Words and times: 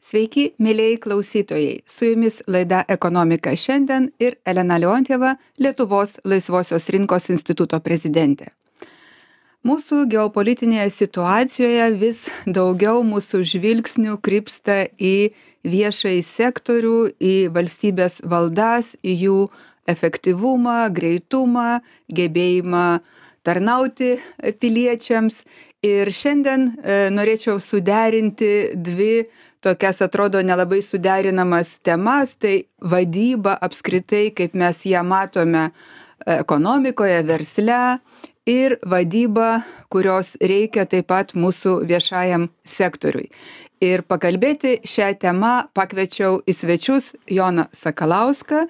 Sveiki, 0.00 0.54
mėlyjei 0.56 0.96
klausytojai. 0.96 1.82
Su 1.84 2.08
jumis 2.08 2.38
laida 2.48 2.80
Ekonomika 2.88 3.52
šiandien 3.52 4.08
ir 4.22 4.38
Elena 4.48 4.78
Leontjeva, 4.80 5.34
Lietuvos 5.60 6.16
laisvosios 6.24 6.88
rinkos 6.88 7.28
instituto 7.28 7.76
prezidentė. 7.84 8.48
Mūsų 9.60 10.06
geopolitinėje 10.08 10.88
situacijoje 10.94 11.90
vis 12.00 12.24
daugiau 12.48 13.02
mūsų 13.04 13.42
žvilgsnių 13.44 14.16
krypsta 14.24 14.86
į 14.96 15.34
viešąjį 15.68 16.22
sektorių, 16.24 16.98
į 17.20 17.34
valstybės 17.52 18.22
valdas, 18.24 18.94
į 19.04 19.16
jų 19.26 19.40
efektyvumą, 19.92 20.78
greitumą, 20.96 21.82
gebėjimą 22.08 22.86
tarnauti 23.44 24.14
piliečiams. 24.62 25.44
Ir 25.84 26.10
šiandien 26.12 26.66
e, 26.84 26.96
norėčiau 27.08 27.60
suderinti 27.60 28.76
dvi 28.76 29.22
tokias 29.60 30.02
atrodo 30.02 30.42
nelabai 30.42 30.82
suderinamas 30.82 31.78
temas 31.82 32.36
tai 32.40 32.64
vadyba 32.80 33.58
apskritai 33.60 34.30
kaip 34.36 34.54
mes 34.54 34.84
ją 34.86 35.02
matome 35.04 35.70
ekonomikoje 36.26 37.22
versle 37.26 37.80
ir 38.46 38.76
vadyba 38.86 39.62
kurios 39.90 40.36
reikia 40.40 40.86
taip 40.86 41.08
pat 41.10 41.34
mūsų 41.34 41.80
viešajam 41.88 42.48
sektoriui. 42.64 43.30
Ir 43.80 44.02
pakalbėti 44.04 44.80
šia 44.84 45.14
tema 45.16 45.70
pakviečiau 45.74 46.42
į 46.44 46.54
svečius 46.56 47.14
joną 47.30 47.66
sakalauską 47.72 48.66
e, 48.66 48.68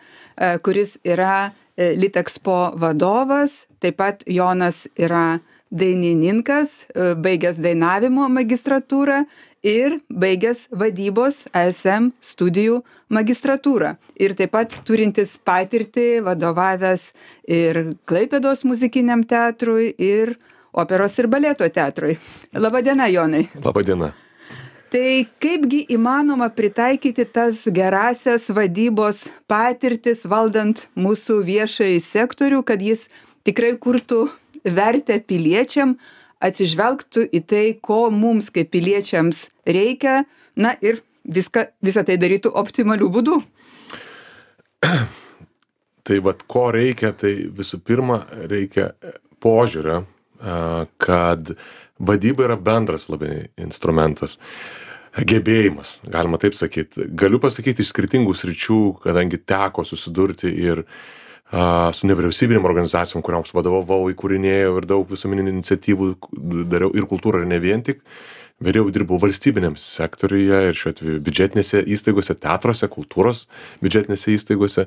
kuris 0.63 0.95
yra 1.05 1.51
e, 1.51 1.97
litexpo 1.99 2.77
vadovas. 2.79 3.67
Taip 3.83 3.99
pat 3.99 4.23
jonas 4.27 4.85
yra 4.95 5.41
dainininkas 5.71 6.73
e, 6.91 7.15
baigęs 7.15 7.59
dainavimo 7.63 8.27
magistratūrą 8.33 9.25
ir 9.67 9.99
baigęs 10.11 10.67
vadybos 10.83 11.43
ism 11.55 12.11
studijų 12.25 12.81
magistratūrą. 13.13 13.95
Ir 14.21 14.35
taip 14.39 14.55
pat 14.57 14.79
turintis 14.87 15.37
patirtį 15.45 16.25
vadovavęs 16.27 17.11
ir 17.49 17.83
klaipėdos 18.11 18.65
muzikiniam 18.69 19.23
teatrui 19.25 19.93
ir 19.99 20.37
operos 20.73 21.19
ir 21.19 21.31
baleto 21.31 21.69
teatrui. 21.69 22.19
Laba 22.65 22.83
diena 22.83 23.11
jonai. 23.11 23.47
Laba 23.65 23.87
diena 23.87 24.15
tai 24.91 25.23
kaipgi 25.39 25.85
įmanoma 25.95 26.49
pritaikyti 26.51 27.23
tas 27.31 27.63
gerąsias 27.71 28.49
vadybos 28.51 29.23
patirtis 29.51 30.25
valdant 30.27 30.83
mūsų 30.99 31.37
viešąjį 31.47 32.01
sektorių 32.03 32.65
kad 32.67 32.83
jis 32.83 33.05
tikrai 33.47 33.77
kurtų 33.79 34.25
vertę 34.65 35.21
piliečiam 35.21 35.97
atsižvelgtų 36.41 37.27
į 37.37 37.41
tai 37.47 37.65
ko 37.83 38.09
mums 38.11 38.51
kaip 38.55 38.71
piliečiams 38.73 39.47
reikia. 39.69 40.25
Na 40.57 40.75
ir 40.81 41.03
viską 41.25 41.67
visa 41.85 42.05
tai 42.05 42.17
darytų 42.21 42.53
optimaliu 42.59 43.11
būdu 43.13 43.41
tai 46.07 46.17
vat 46.25 46.43
ko 46.49 46.71
reikia 46.75 47.13
tai 47.17 47.35
visų 47.55 47.83
pirma 47.85 48.25
reikia 48.51 48.91
požiūrio 49.41 50.05
kad 50.99 51.53
vadyba 51.99 52.47
yra 52.49 52.57
bendras 52.57 53.09
labai 53.13 53.51
instrumentas. 53.61 54.39
Gebėjimas 55.11 55.99
galima 56.07 56.39
taip 56.39 56.55
sakyt. 56.55 56.95
Galiu 57.19 57.41
pasakyt 57.43 57.83
iš 57.83 57.91
skirtingų 57.91 58.35
sričių 58.39 58.81
kadangi 59.03 59.41
teko 59.43 59.85
susidurti 59.85 60.53
ir 60.55 60.85
su 61.51 62.07
nevyriausybinėm 62.07 62.67
organizacijom 62.69 63.25
kurioms 63.27 63.51
vadovavau 63.57 64.05
įkūrinėjau 64.13 64.77
ir 64.79 64.87
daug 64.91 65.09
visuomeninių 65.11 65.57
iniciatyvų 65.57 66.11
dariau 66.71 66.93
ir 66.95 67.09
kultūroj 67.11 67.45
ir 67.45 67.51
ne 67.51 67.59
vien 67.63 67.83
tik. 67.87 68.05
Vėliau 68.61 68.91
dirbau 68.93 69.17
valstybiniam 69.19 69.75
sektoriuje 69.81 70.61
ir 70.69 70.77
šiuo 70.77 70.93
atveju 70.93 71.21
biudžetinėse 71.25 71.81
įstaigose 71.97 72.37
teatruose 72.37 72.91
kultūros 72.93 73.47
biudžetinėse 73.81 74.35
įstaigose. 74.37 74.85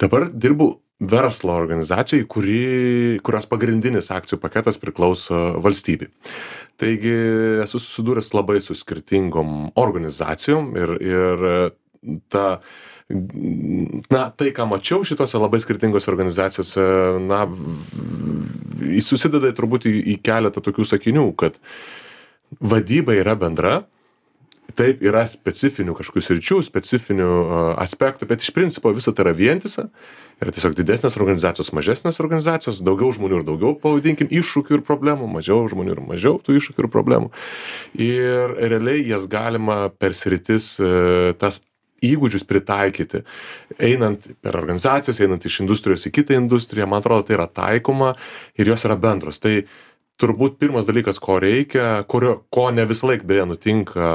Dabar 0.00 0.26
dirbu 0.32 0.72
verslo 1.00 1.54
organizacijoj 1.56 2.26
kuri 2.28 2.60
kurios 3.24 3.46
pagrindinis 3.48 4.10
akcijų 4.12 4.40
paketas 4.42 4.76
priklauso 4.82 5.38
valstybei. 5.64 6.10
Taigi 6.80 7.14
esu 7.64 7.80
susidūręs 7.80 8.32
labai 8.36 8.58
su 8.64 8.76
skirtingom 8.76 9.70
organizacijom 9.80 10.74
ir 10.76 10.96
ir 11.00 11.46
ta 12.32 12.60
na 13.10 14.24
tai 14.36 14.50
ką 14.54 14.66
mačiau 14.70 15.04
šitose 15.06 15.38
labai 15.40 15.60
skirtingose 15.62 16.10
organizacijose 16.12 16.84
na 17.26 17.44
susideda 19.04 19.52
turbūt 19.56 19.88
į, 19.90 19.94
į 20.14 20.18
keletą 20.24 20.62
tokių 20.64 20.86
sakinių, 20.94 21.26
kad 21.38 21.58
vadyba 22.60 23.16
yra 23.18 23.36
bendra, 23.38 23.80
taip 24.78 25.02
yra 25.04 25.24
specifinių 25.28 25.94
kažkokių 25.98 26.22
sričių, 26.24 26.58
specifinių 26.66 27.30
aspektų, 27.82 28.28
bet 28.30 28.44
iš 28.44 28.52
principo 28.54 28.92
visa 28.94 29.12
tai 29.14 29.26
yra 29.26 29.34
vientisa. 29.36 29.88
Yra 30.40 30.54
tiesiog 30.56 30.72
didesnės 30.78 31.18
organizacijos, 31.20 31.72
mažesnės 31.76 32.20
organizacijos, 32.22 32.80
daugiau 32.84 33.10
žmonių 33.12 33.40
ir 33.40 33.46
daugiau, 33.48 33.74
pavadinkim, 33.76 34.30
iššūkių 34.32 34.78
ir 34.78 34.84
problemų, 34.86 35.28
mažiau 35.34 35.66
žmonių 35.68 35.96
ir 35.96 36.04
mažiau 36.06 36.38
tų 36.40 36.56
iššūkių 36.60 36.86
ir 36.86 36.90
problemų. 36.94 37.32
Ir 38.00 38.54
realiai 38.72 39.02
jas 39.10 39.26
galima 39.30 39.82
per 40.00 40.16
sritis 40.16 40.72
e, 40.80 41.34
tas 41.40 41.60
įgūdžius 42.06 42.46
pritaikyti 42.48 43.22
einant 43.78 44.30
per 44.40 44.58
organizacijas 44.60 45.20
einant 45.20 45.44
iš 45.46 45.60
industrijos 45.64 46.06
į 46.08 46.14
kitą 46.20 46.38
industriją 46.38 46.88
man 46.90 47.02
atrodo 47.04 47.28
tai 47.28 47.38
yra 47.38 47.48
taikoma 47.48 48.14
ir 48.58 48.72
jos 48.72 48.86
yra 48.88 48.96
bendros. 49.00 49.40
Tai 49.42 49.60
turbūt 50.20 50.58
pirmas 50.60 50.88
dalykas 50.88 51.20
ko 51.22 51.38
reikia 51.42 52.02
kurio 52.10 52.40
ko 52.52 52.68
ne 52.74 52.84
visąlaik 52.88 53.24
beje 53.28 53.46
nutinka 53.48 54.10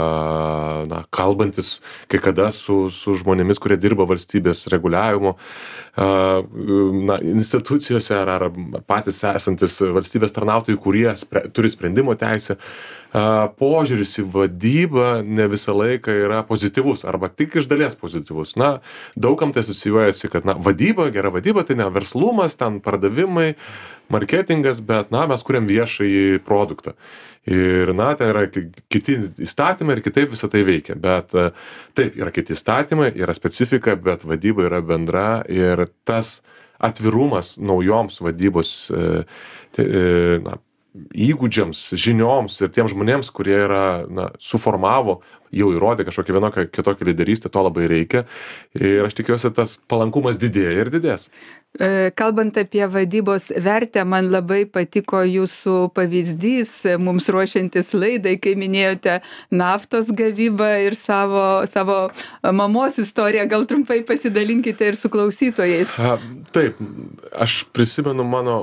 na 0.90 1.04
kalbantis 1.10 1.80
kai 2.12 2.22
kada 2.24 2.52
su 2.56 2.90
su 2.94 3.18
žmonėmis 3.22 3.62
kurie 3.62 3.78
dirba 3.82 4.08
valstybės 4.10 4.68
reguliavimo 4.74 5.36
a 5.36 6.44
na 7.08 7.20
institucijose 7.22 8.16
ar 8.16 8.30
ar 8.30 8.50
patys 8.88 9.24
esantys 9.30 9.78
valstybės 9.80 10.34
tarnautojai 10.36 10.80
kurie 10.82 11.08
spre 11.18 11.46
turi 11.54 11.72
sprendimo 11.72 12.16
teisę. 12.20 12.58
Požiūris 13.60 14.18
į 14.20 14.26
vadybą 14.34 15.10
ne 15.24 15.46
visą 15.48 15.72
laiką 15.78 16.12
yra 16.26 16.42
pozityvus 16.48 17.06
arba 17.08 17.30
tik 17.32 17.56
iš 17.56 17.70
dalies 17.72 17.96
pozityvus. 17.96 18.58
Na 18.60 18.82
daug 19.16 19.38
kam 19.40 19.54
tai 19.56 19.64
asocijuojasi 19.64 20.32
kad 20.34 20.48
na 20.48 20.58
vadyba 20.60 21.08
gera 21.16 21.32
vadyba 21.32 21.64
tai 21.64 21.80
ne 21.80 21.88
verslumas 21.96 22.60
ten 22.60 22.82
pardavimai 22.84 23.54
marketingas 24.14 24.82
bet 24.86 25.12
na 25.14 25.26
mes 25.30 25.44
kuriam 25.46 25.68
viešąjį 25.70 26.42
produktą. 26.46 26.96
Ir 27.46 27.92
na 27.94 28.10
ten 28.18 28.32
yra 28.32 28.48
kiti 28.50 29.20
įstatymai 29.46 30.00
ir 30.00 30.02
kitaip 30.06 30.32
visa 30.34 30.50
tai 30.50 30.64
veikia. 30.66 30.96
Bet 30.98 31.34
taip 31.98 32.18
yra 32.18 32.34
kiti 32.34 32.56
įstatymai 32.58 33.12
yra 33.14 33.36
specifika 33.38 33.94
bet 33.96 34.26
vadyba 34.26 34.66
yra 34.66 34.82
bendra 34.82 35.30
ir 35.50 35.86
tas 36.10 36.40
atvirumas 36.80 37.56
naujoms 37.58 38.20
vadybos 38.22 38.72
e, 38.92 39.24
e, 39.80 40.40
na 40.44 40.58
įgūdžiams 40.96 41.80
žinioms 42.00 42.56
ir 42.64 42.72
tiems 42.72 42.94
žmonėms 42.94 43.32
kurie 43.36 43.58
yra 43.66 44.06
na 44.08 44.30
suformavo 44.40 45.20
jau 45.56 45.70
įrodė 45.76 46.06
kažkokią 46.08 46.36
vienokią 46.38 46.66
kitokią 46.72 47.08
lyderystę 47.10 47.52
to 47.52 47.64
labai 47.64 47.88
reikia. 47.92 48.24
Ir 48.80 49.06
aš 49.08 49.16
tikiuosi 49.20 49.52
tas 49.56 49.78
palankumas 49.92 50.40
didėja 50.40 50.86
ir 50.86 50.92
didės. 50.94 51.28
E, 51.28 51.65
kalbant 52.16 52.58
apie 52.58 52.86
vadybos 52.88 53.50
vertę, 53.64 54.06
man 54.08 54.30
labai 54.32 54.64
patiko 54.70 55.22
jūsų 55.28 55.76
pavyzdys 55.96 56.78
mums 57.02 57.28
ruošiantis 57.32 57.94
laidai, 57.96 58.36
kai 58.42 58.56
minėjote 58.60 59.20
naftos 59.52 60.12
gavybą 60.16 60.70
ir 60.86 60.96
savo, 61.00 61.66
savo 61.72 61.98
mamos 62.56 63.00
istoriją. 63.02 63.48
Gal 63.52 63.68
trumpai 63.70 64.02
pasidalinkite 64.08 64.92
ir 64.92 65.00
su 65.00 65.12
klausytojais. 65.12 65.98
Taip, 66.56 66.80
aš 67.36 67.64
prisimenu 67.76 68.24
mano 68.28 68.56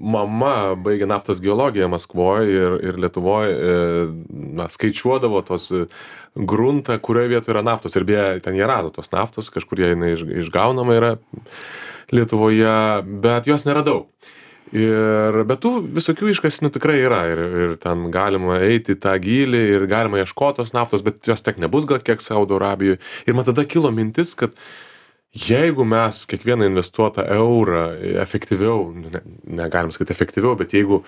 mama 0.00 0.74
baigė 0.80 1.08
naftos 1.10 1.42
geologiją 1.44 1.88
Maskvoje 1.92 2.50
ir, 2.50 2.76
ir 2.90 3.00
Lietuvoje, 3.04 3.54
na, 4.28 4.68
skaičiuodavo 4.72 5.42
tos 5.46 5.70
gruntą, 6.34 6.98
kurioje 6.98 7.30
vietoje 7.34 7.54
yra 7.54 7.62
naftos. 7.66 7.94
Ir 7.96 8.06
beje, 8.08 8.26
ten 8.44 8.58
jie 8.58 8.66
rado 8.66 8.90
tos 8.94 9.10
naftos, 9.14 9.50
kažkur 9.54 9.82
jie 9.84 9.94
iš, 10.14 10.24
išgaunama 10.44 10.98
yra. 10.98 11.16
Lietuvoje, 12.12 12.76
bet 13.24 13.48
jos 13.48 13.64
nėra 13.68 13.84
daug. 13.86 14.08
Ir, 14.74 15.36
bet 15.46 15.60
tų 15.62 15.76
visokių 15.94 16.32
iškasinių 16.32 16.72
tikrai 16.74 16.96
yra 17.04 17.20
ir, 17.30 17.42
ir 17.62 17.74
ten 17.78 18.08
galima 18.14 18.56
eiti 18.64 18.96
į 18.96 19.00
tą 19.04 19.12
gilį 19.22 19.60
ir 19.76 19.84
galima 19.90 20.18
ieškoti 20.22 20.58
tos 20.62 20.72
naftos, 20.74 21.04
bet 21.06 21.22
jos 21.28 21.44
tiek 21.46 21.60
nebus 21.62 21.86
gal 21.86 22.00
kiek 22.02 22.24
Saudo 22.24 22.56
Arabijoje. 22.58 22.98
Ir 23.28 23.36
man 23.38 23.46
tada 23.46 23.66
kilo 23.70 23.92
mintis, 23.94 24.32
kad 24.34 24.56
jeigu 25.34 25.86
mes 25.86 26.24
kiekvieną 26.30 26.66
investuotą 26.72 27.22
eurą 27.36 27.84
efektyviau, 28.24 28.88
ne, 28.98 29.22
negalim 29.62 29.94
sakyti 29.94 30.16
efektyviau, 30.16 30.56
bet 30.58 30.74
jeigu 30.74 31.04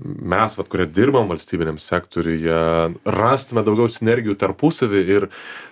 mes 0.00 0.54
vat 0.56 0.68
kurie 0.72 0.86
dirbam 0.88 1.28
valstybiniam 1.28 1.76
sektoriuje 1.76 2.54
rastume 3.12 3.60
daugiau 3.66 3.90
sinergijų 3.92 4.38
tarpusavy 4.40 5.02
ir 5.04 5.26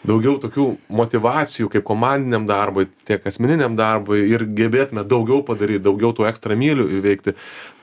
daugiau 0.04 0.34
tokių 0.42 0.66
motyvacijų 0.92 1.70
kaip 1.72 1.86
komandiniam 1.88 2.44
darbui 2.48 2.84
tiek 3.08 3.24
asmeniniam 3.30 3.78
darbui 3.80 4.26
ir 4.28 4.44
gebėtume 4.44 5.06
daugiau 5.08 5.40
padaryt 5.48 5.86
daugiau 5.86 6.12
tų 6.12 6.28
ekstra 6.28 6.58
mylių 6.60 6.90
įveikti 6.98 7.36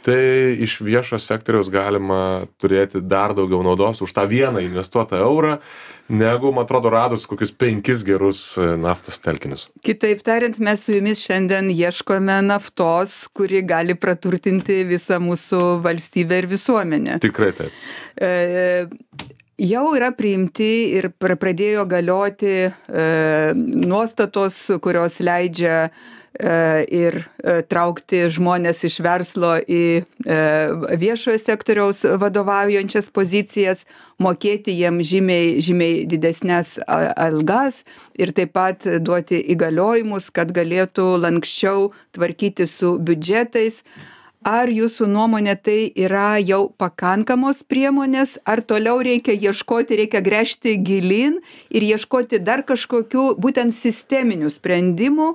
tai 0.06 0.56
iš 0.64 0.80
viešo 0.86 1.20
sektoriaus 1.22 1.70
galima 1.74 2.48
turėti 2.62 3.02
dar 3.02 3.36
daugiau 3.38 3.64
naudos 3.66 4.02
už 4.06 4.14
tą 4.16 4.28
vieną 4.30 4.64
investuotą 4.64 5.22
eurą 5.26 5.58
negu 6.10 6.52
man 6.56 6.64
atrodo 6.64 6.90
radus 6.90 7.26
kokius 7.28 7.52
penkis 7.52 8.04
gerus 8.08 8.42
e, 8.58 8.68
naftos 8.80 9.20
telkinius. 9.20 9.68
Kitaip 9.84 10.24
tariant 10.26 10.60
mes 10.64 10.84
su 10.86 10.96
jumis 10.96 11.22
šiandien 11.26 11.70
ieškome 11.74 12.40
naftos 12.48 13.26
kuri 13.36 13.62
gali 13.68 13.96
praturtinti 13.96 14.84
visą 14.88 15.20
mūsų 15.24 15.64
valstybę 15.84 16.44
ir 16.44 16.50
visuomenę. 16.54 17.20
Tikrai 17.24 17.52
taip. 17.58 17.84
E, 18.16 18.88
jau 19.57 19.86
yra 19.98 20.12
priimti 20.15 20.71
ir 20.98 21.09
pradėjo 21.18 21.88
galioti 21.89 22.54
e, 22.68 22.71
nuostatos 23.56 24.59
kurios 24.81 25.19
leidžia 25.24 25.89
E, 26.39 26.86
ir 26.94 27.15
e, 27.42 27.62
traukti 27.65 28.19
žmones 28.30 28.83
iš 28.86 29.00
verslo 29.01 29.56
į 29.57 29.81
e, 29.98 30.36
viešojo 31.01 31.39
sektoriaus 31.42 32.04
vadovaujančias 32.21 33.07
pozicijas, 33.09 33.81
mokėti 34.21 34.75
jiem 34.77 35.00
žymiai, 35.01 35.56
žymiai 35.65 36.04
didesnės 36.09 36.75
algas 36.86 37.81
ir 38.21 38.36
taip 38.38 38.54
pat 38.54 38.86
duoti 39.01 39.39
įgaliojimus, 39.56 40.30
kad 40.30 40.54
galėtų 40.54 41.07
lankščiau 41.24 41.89
tvarkyti 42.13 42.69
su 42.69 42.98
biudžetais. 43.01 43.81
Ar 44.48 44.70
jūsų 44.72 45.10
nuomonė 45.12 45.58
tai 45.60 45.90
yra 46.00 46.38
jau 46.40 46.70
pakankamos 46.80 47.66
priemonės, 47.68 48.38
ar 48.48 48.62
toliau 48.64 49.02
reikia 49.04 49.34
ieškoti, 49.36 49.98
reikia 50.00 50.22
gręžti 50.24 50.78
gilin 50.88 51.42
ir 51.68 51.84
ieškoti 51.84 52.40
dar 52.40 52.64
kažkokių 52.64 53.34
būtent 53.44 53.76
sisteminių 53.76 54.48
sprendimų, 54.54 55.34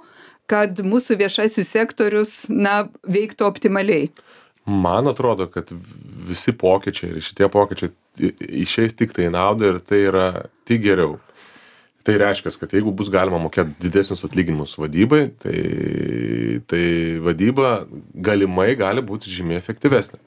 kad 0.49 0.81
mūsų 0.81 1.19
viešasis 1.21 1.75
sektorius 1.75 2.33
na 2.49 2.87
veiktų 3.05 3.45
optimaliai? 3.51 4.09
Man 4.65 5.11
atrodo 5.11 5.45
kad 5.53 5.69
visi 6.31 6.57
pokyčiai 6.57 7.13
ir 7.13 7.21
šitie 7.27 7.51
pokyčiai 7.53 7.93
išeis 8.65 8.97
tiktai 8.97 9.29
į 9.29 9.35
naudą 9.37 9.75
ir 9.75 9.83
tai 9.85 10.07
yra 10.07 10.27
tik 10.65 10.87
geriau 10.87 11.19
tai 12.07 12.17
reiškias 12.21 12.59
kad 12.61 12.73
jeigu 12.75 12.93
bus 12.95 13.11
galima 13.13 13.41
mokėt 13.43 13.77
didesnius 13.83 14.25
atlyginimus 14.27 14.75
vadybai 14.81 15.27
tai 15.43 15.59
tai 16.71 16.85
vadyba 17.23 17.77
galimai 18.15 18.73
gali 18.79 19.05
būti 19.05 19.33
žymiai 19.33 19.61
efektyvesnė. 19.63 20.21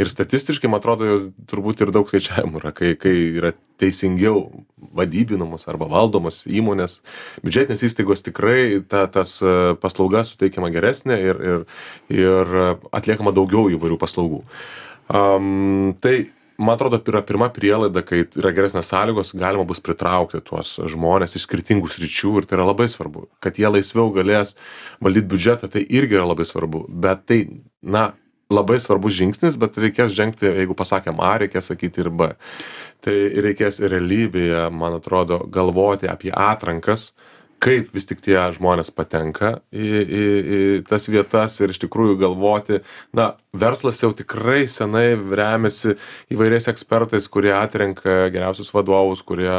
Ir 0.00 0.08
statistiškai 0.08 0.68
man 0.70 0.80
atrodo 0.80 1.04
jau 1.04 1.16
turbūt 1.50 1.82
ir 1.82 1.90
daug 1.92 2.08
skaičiavimų 2.08 2.60
yra 2.62 2.70
kai 2.72 2.94
kai 2.96 3.12
yra 3.36 3.50
teisingiau 3.80 4.46
vadybinamos 4.96 5.66
arba 5.68 5.88
valdomos 5.90 6.44
įmonės 6.48 7.00
biudžetinės 7.44 7.84
įstaigos 7.90 8.24
tikrai 8.24 8.80
ta 8.88 9.04
tas 9.12 9.36
e, 9.42 9.74
paslauga 9.82 10.22
suteikiama 10.24 10.70
geresnė 10.72 11.18
ir 11.26 11.42
ir 11.50 11.64
ir 12.16 12.54
atliekama 12.96 13.34
daugiau 13.36 13.68
įvairių 13.74 14.00
paslaugų. 14.00 14.44
Am 15.10 15.96
tai 16.00 16.30
man 16.60 16.76
atrodo 16.76 17.00
yra 17.08 17.22
pirma 17.26 17.48
prielaida 17.52 18.02
kai 18.06 18.22
yra 18.28 18.52
geresnės 18.54 18.90
sąlygos 18.92 19.32
galima 19.38 19.64
bus 19.68 19.80
pritraukti 19.84 20.42
tuos 20.44 20.76
žmones 20.92 21.36
iš 21.36 21.46
skirtingų 21.48 21.88
sričių 21.90 22.34
ir 22.40 22.48
tai 22.48 22.58
yra 22.58 22.68
labai 22.68 22.88
svarbu. 22.92 23.26
Kad 23.42 23.58
jie 23.60 23.70
laisviau 23.70 24.10
galės 24.14 24.54
valdyt 25.00 25.28
biudžetą 25.30 25.70
tai 25.72 25.84
irgi 25.88 26.18
yra 26.18 26.28
labai 26.28 26.46
svarbu. 26.48 26.84
Bet 26.88 27.24
tai 27.30 27.40
na 27.80 28.10
labai 28.50 28.80
svarbus 28.82 29.16
žingsnis 29.16 29.56
bet 29.60 29.78
reikės 29.80 30.12
žengti 30.14 30.50
jeigu 30.50 30.76
pasakėm 30.76 31.22
a 31.22 31.36
reikės 31.44 31.70
sakyti 31.70 32.04
ir 32.04 32.12
b. 32.12 32.32
Tai 33.00 33.16
reikės 33.46 33.80
realybėje 33.80 34.66
man 34.74 34.98
atrodo 34.98 35.40
galvoti 35.48 36.10
apie 36.10 36.34
atrankas 36.34 37.12
kaip 37.60 37.90
vis 37.94 38.08
tik 38.08 38.22
tie 38.24 38.38
žmonės 38.56 38.92
patenka 38.94 39.58
į 39.72 39.90
į 40.00 40.22
į 40.56 40.60
tas 40.88 41.08
vietas 41.12 41.58
ir 41.60 41.74
iš 41.74 41.82
tikrųjų 41.84 42.16
galvoti 42.22 42.80
na 43.16 43.34
verslas 43.52 44.00
jau 44.02 44.12
tikrai 44.16 44.64
senai 44.70 45.12
remiasi 45.14 45.96
įvairiais 46.32 46.70
ekspertais 46.72 47.28
kurie 47.28 47.52
atrenka 47.56 48.30
geriausius 48.32 48.72
vadovus 48.74 49.22
kurie 49.26 49.52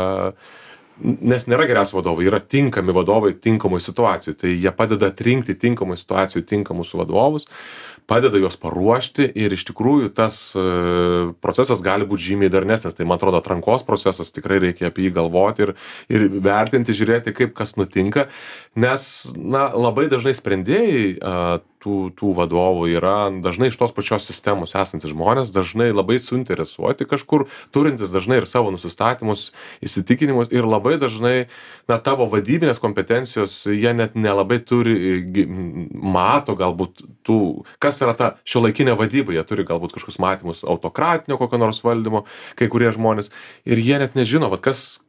nes 1.02 1.48
nėra 1.50 1.66
geriausių 1.70 1.98
vadovų 1.98 2.26
yra 2.28 2.40
tinkami 2.42 2.94
vadovai 2.96 3.34
tinkamoj 3.42 3.82
situacijoj. 3.84 4.36
Tai 4.44 4.52
jie 4.52 4.74
padeda 4.76 5.10
atrinkti 5.12 5.56
tinkamoj 5.58 5.98
situacijoj 6.02 6.46
tinkamus 6.50 6.94
vadovus 6.98 7.48
padeda 8.10 8.40
juos 8.42 8.58
paruošti 8.60 9.28
ir 9.40 9.54
iš 9.56 9.66
tikrųjų 9.70 10.12
tas 10.18 10.40
e, 10.56 10.64
procesas 11.44 11.84
gali 11.84 12.08
būt 12.10 12.24
žymiai 12.26 12.52
darnesnis. 12.54 12.96
Tai 12.98 13.08
man 13.10 13.20
atrodo 13.20 13.42
atrankos 13.42 13.86
procesas 13.88 14.34
tikrai 14.36 14.62
reikia 14.64 14.90
apie 14.92 15.08
jį 15.08 15.16
galvoti 15.18 15.68
ir 15.68 15.74
ir 16.12 16.28
vertinti 16.44 16.96
žiūrėti 16.98 17.36
kaip 17.38 17.56
kas 17.58 17.76
nutinka. 17.80 18.28
Nes 18.76 19.08
na 19.36 19.70
labai 19.76 20.08
dažnai 20.12 20.36
sprendėjai 20.38 21.62
tų 21.82 21.96
tų 22.18 22.32
vadovų 22.38 22.88
yra 22.94 23.16
dažnai 23.44 23.72
iš 23.72 23.78
tos 23.80 23.94
pačios 23.96 24.28
sistemos 24.30 24.76
esantys 24.78 25.12
žmonės 25.14 25.54
dažnai 25.56 25.90
labai 25.94 26.20
suinteresuoti 26.22 27.08
kažkur 27.10 27.48
turintys 27.76 28.14
dažnai 28.14 28.42
ir 28.42 28.48
savo 28.50 28.72
nusistatymus 28.74 29.50
įsitikinimus 29.84 30.54
ir 30.54 30.68
labai 30.68 30.98
dažnai 31.02 31.36
na 31.90 31.98
tavo 32.04 32.28
vadybinės 32.32 32.82
kompetencijos 32.84 33.64
jie 33.70 33.94
net 33.98 34.16
nelabai 34.16 34.62
turi 34.64 35.22
gi 35.34 35.46
mato 35.92 36.56
galbūt 36.60 37.06
tų 37.28 37.40
kas 37.82 38.02
yra 38.06 38.16
ta 38.18 38.34
šiuolaikinė 38.46 38.96
vadyba 39.00 39.36
jie 39.36 39.46
turi 39.48 39.68
galbūt 39.68 39.98
kažkokius 39.98 40.22
matymus 40.22 40.66
autokratinio 40.68 41.40
kokio 41.42 41.62
nors 41.62 41.84
valdymo 41.86 42.26
kai 42.60 42.70
kurie 42.72 42.94
žmonės 42.96 43.34
ir 43.66 43.82
jie 43.82 43.98
net 44.02 44.18
nežino 44.20 44.52
vat 44.54 44.64
kas 44.66 45.02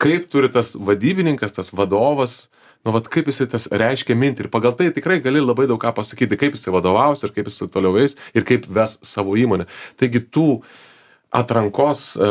kaip 0.00 0.28
turi 0.32 0.50
tas 0.52 0.74
vadybininkas 0.74 1.56
tas 1.56 1.72
vadovas 1.76 2.46
nu 2.88 2.96
vat 2.96 3.08
kaip 3.12 3.28
jisai 3.28 3.46
tas 3.52 3.68
reiškia 3.68 4.16
mintį. 4.16 4.46
Ir 4.46 4.52
pagal 4.52 4.72
tai 4.78 4.88
tikrai 4.96 5.20
gali 5.20 5.44
labai 5.44 5.68
daug 5.68 5.80
ką 5.82 5.92
pasakyti 6.00 6.40
kaip 6.40 6.56
jisai 6.56 6.72
vadovaus 6.72 7.22
ir 7.26 7.34
kaip 7.36 7.50
jisai 7.52 7.68
toliau 7.72 7.98
eis 8.00 8.16
ir 8.32 8.46
kaip 8.48 8.64
ves 8.72 8.96
savo 9.04 9.36
įmonę. 9.36 9.68
Taigi 10.00 10.24
tų 10.32 10.62
atrankos 11.36 12.14
e, 12.16 12.30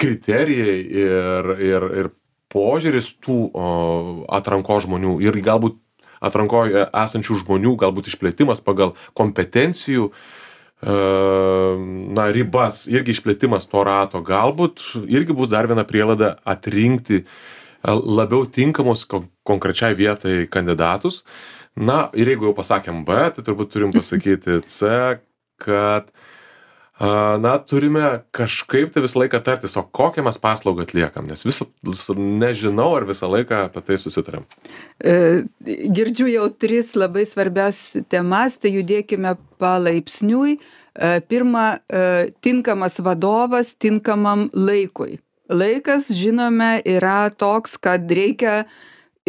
kriterijai 0.00 0.78
ir 1.04 1.50
ir 1.60 1.86
ir 2.00 2.10
požiūris 2.48 3.12
tų 3.20 3.36
o 3.52 3.68
atrankos 4.32 4.86
žmonių 4.86 5.18
ir 5.26 5.36
galbūt 5.44 5.76
atrankoj 6.24 6.72
esančių 6.88 7.42
žmonių 7.44 7.76
galbūt 7.84 8.08
išplėtimas 8.08 8.64
pagal 8.64 8.94
kompetencijų 9.18 10.08
e, 10.08 10.96
na 12.16 12.30
ribas 12.32 12.86
irgi 12.88 13.12
išplėtimas 13.18 13.68
to 13.68 13.84
rato 13.84 14.24
galbūt 14.24 14.80
irgi 15.04 15.36
bus 15.36 15.52
dar 15.52 15.68
viena 15.68 15.84
prielaida 15.84 16.38
atrinkti 16.48 17.26
labiau 17.86 18.46
tinkamus 18.46 19.06
konkrečiai 19.46 19.94
vietai 19.94 20.46
kandidatus. 20.50 21.22
Na 21.78 22.08
ir 22.18 22.32
jeigu 22.32 22.48
jau 22.48 22.56
pasakėm 22.56 23.04
B, 23.06 23.28
tai 23.36 23.44
turbūt 23.46 23.70
turim 23.70 23.92
pasakyti 23.94 24.58
C, 24.66 25.20
kad 25.62 26.10
na, 27.38 27.52
turime 27.62 28.24
kažkaip 28.34 28.90
tai 28.90 29.02
visą 29.04 29.20
laiką 29.22 29.38
tartis, 29.46 29.76
o 29.78 29.84
kokią 29.84 30.24
mes 30.26 30.40
paslaugą 30.42 30.82
atliekam, 30.82 31.28
nes 31.30 31.44
visą, 31.46 31.68
nežinau, 32.18 32.90
ar 32.98 33.06
visą 33.06 33.30
laiką 33.30 33.68
apie 33.68 33.84
tai 33.86 34.00
susitarėm. 34.02 34.48
E, 34.98 35.44
girdžiu 35.94 36.26
jau 36.32 36.48
tris 36.50 36.96
labai 36.98 37.22
svarbias 37.30 37.78
temas, 38.10 38.58
tai 38.58 38.74
judėkime 38.74 39.36
palaipsniui. 39.62 40.58
E, 40.58 41.14
pirma, 41.30 41.78
e, 41.86 42.32
tinkamas 42.42 42.98
vadovas 42.98 43.70
tinkamam 43.78 44.48
laikui 44.50 45.20
laikas 45.48 46.12
žinome 46.12 46.78
yra 46.84 47.30
toks 47.30 47.76
kad 47.80 48.10
reikia 48.10 48.64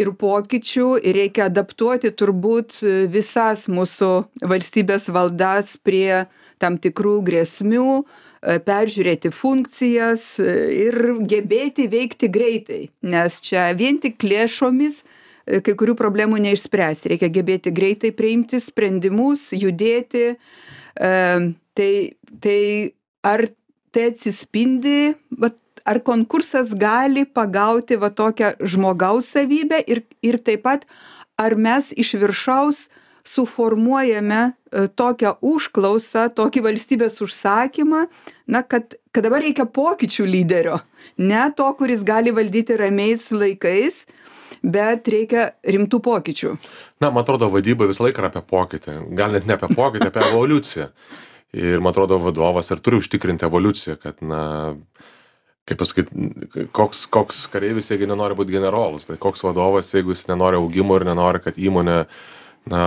ir 0.00 0.12
pokyčių 0.16 0.94
ir 1.04 1.16
reikia 1.18 1.48
adaptuoti 1.50 2.12
turbūt 2.16 2.80
visas 3.12 3.66
mūsų 3.68 4.10
valstybės 4.48 5.10
valdas 5.12 5.76
prie 5.84 6.26
tam 6.60 6.76
tikrų 6.80 7.20
grėsmių 7.26 7.86
e, 8.00 8.58
peržiūrėti 8.66 9.32
funkcijas 9.34 10.34
e, 10.40 10.56
ir 10.86 10.98
gebėti 11.28 11.88
veikti 11.92 12.30
greitai. 12.32 12.82
Nes 13.00 13.40
čia 13.44 13.70
vien 13.76 14.00
tik 14.02 14.24
lėšomis 14.24 15.00
e, 15.00 15.60
kai 15.64 15.76
kurių 15.76 15.96
problemų 15.98 16.42
neišspręsi. 16.44 17.14
Reikia 17.14 17.32
gebėti 17.32 17.72
greitai 17.74 18.12
priimti 18.16 18.60
sprendimus 18.62 19.50
judėti. 19.56 20.34
Tai 21.00 21.92
tai 22.44 22.60
ar 23.24 23.44
tai 23.94 24.02
atsispindi 24.10 25.14
vat 25.40 25.56
ar 25.84 26.00
konkursas 26.06 26.74
gali 26.74 27.24
pagauti 27.24 27.98
va 28.00 28.10
tokią 28.10 28.54
žmogaus 28.60 29.30
savybę 29.34 29.82
ir 29.86 30.04
ir 30.22 30.38
taip 30.38 30.64
pat 30.68 30.86
ar 31.38 31.56
mes 31.56 31.92
iš 31.96 32.14
viršaus 32.20 32.88
suformuojame 33.30 34.40
e, 34.40 34.88
tokią 34.88 35.36
užklausą 35.44 36.28
tokį 36.36 36.64
valstybės 36.66 37.20
užsakymą 37.24 38.06
na 38.46 38.62
kad 38.62 38.96
kad 39.12 39.26
dabar 39.26 39.44
reikia 39.44 39.66
pokyčių 39.66 40.26
lyderio 40.26 40.80
ne 41.18 41.44
to 41.56 41.68
kuris 41.78 42.04
gali 42.06 42.34
valdyti 42.34 42.78
ramiais 42.80 43.30
laikais 43.30 44.04
bet 44.62 45.08
reikia 45.08 45.50
rimtų 45.64 46.00
pokyčių. 46.04 46.54
Na 47.00 47.10
man 47.10 47.24
atrodo 47.24 47.48
vadyba 47.52 47.88
visą 47.88 48.06
laiką 48.06 48.22
yra 48.22 48.30
apie 48.32 48.42
pokytį 48.44 48.96
gal 49.16 49.36
net 49.36 49.48
ne 49.48 49.56
apie 49.56 49.70
pokytį 49.76 50.10
apie 50.10 50.26
evoliuciją. 50.28 50.90
Ir 51.56 51.80
man 51.82 51.90
atrodo 51.90 52.20
vadovas 52.22 52.70
ir 52.70 52.82
turi 52.84 53.00
užtikrinti 53.00 53.46
evoliuciją 53.48 53.96
kad 53.98 54.20
na 54.22 54.42
kaip 55.70 55.78
pasakyt 55.78 56.10
koks 56.76 57.06
koks 57.14 57.44
kareivis 57.52 57.92
jeigu 57.92 58.10
nenori 58.10 58.36
būt 58.38 58.50
generolu 58.50 59.00
tai 59.06 59.16
koks 59.22 59.46
vadovas 59.46 59.94
jeigu 59.94 60.12
jis 60.12 60.26
nenori 60.28 60.58
augimo 60.58 60.98
ir 60.98 61.06
nenori 61.08 61.40
kad 61.44 61.58
įmonė 61.58 62.02
na 62.70 62.84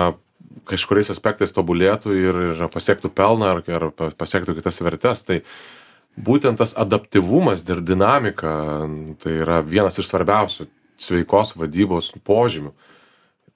kažkuriais 0.70 1.12
aspektais 1.14 1.54
tobulėtų 1.56 2.16
ir, 2.18 2.40
ir 2.54 2.64
pasiektų 2.72 3.12
pelną 3.16 3.54
ar, 3.56 3.64
ar 3.68 4.16
pasiektų 4.18 4.58
kitas 4.60 4.80
vertes. 4.86 5.24
Tai 5.26 5.40
būtent 6.14 6.60
tas 6.62 6.76
adaptyvumas 6.80 7.66
ir 7.68 7.82
dinamika 7.82 8.54
tai 9.24 9.38
yra 9.42 9.62
vienas 9.66 9.98
iš 10.00 10.12
svarbiausių 10.12 10.68
sveikos 11.02 11.56
vadybos 11.58 12.14
požymių 12.24 12.74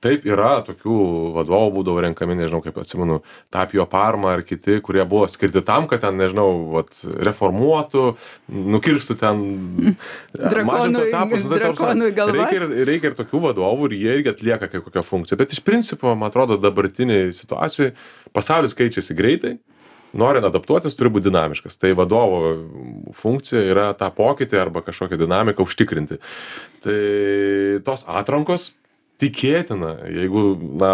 taip 0.03 0.25
yra 0.29 0.59
tokių 0.65 0.97
vadovų 1.33 1.71
būdavo 1.79 2.01
renkami 2.05 2.35
nežinau 2.37 2.59
kaip 2.61 2.75
atsimenu 2.77 3.21
tapio 3.53 3.87
parma 3.89 4.35
ar 4.35 4.43
kiti 4.45 4.77
kurie 4.85 5.01
buvo 5.09 5.25
skirti 5.31 5.63
tam 5.65 5.87
kad 5.89 6.03
ten 6.03 6.19
nežinau 6.21 6.49
vat 6.75 6.91
reformuotų 7.27 8.03
nukirstų 8.75 9.17
ten 9.17 9.41
mažintų 10.69 11.07
etapus 11.07 11.47
nu, 11.47 11.53
tai 11.53 11.61
ta 11.63 11.71
prasme 11.73 12.11
reikia 12.13 12.59
ir 12.61 12.85
reikia 12.91 13.11
ir 13.11 13.17
tokių 13.17 13.41
vadovų 13.49 13.89
ir 13.89 13.97
jie 13.97 14.19
irgi 14.19 14.33
atlieka 14.35 14.69
kai 14.69 14.83
kokią 14.85 15.05
funkciją. 15.07 15.39
Bet 15.41 15.57
iš 15.57 15.63
principo 15.65 16.13
man 16.13 16.29
atrodo 16.29 16.59
dabartinėj 16.61 17.33
situacijoj 17.41 17.93
pasaulis 18.37 18.77
keičiasi 18.77 19.17
greitai 19.17 19.57
norint 20.17 20.45
adaptuotis 20.47 20.95
turi 20.97 21.11
būt 21.13 21.27
dinamiškas. 21.27 21.77
Tai 21.81 21.91
vadovo 21.97 22.55
funkcija 23.17 23.63
yra 23.73 23.87
tą 23.97 24.09
pokytį 24.15 24.61
arba 24.61 24.83
kažkokią 24.85 25.19
dinamiką 25.19 25.65
užtikrinti. 25.65 26.19
Tai 26.85 26.99
tos 27.87 28.05
atrankos 28.07 28.71
tikėtina 29.21 29.93
jeigu 30.13 30.43
na 30.79 30.91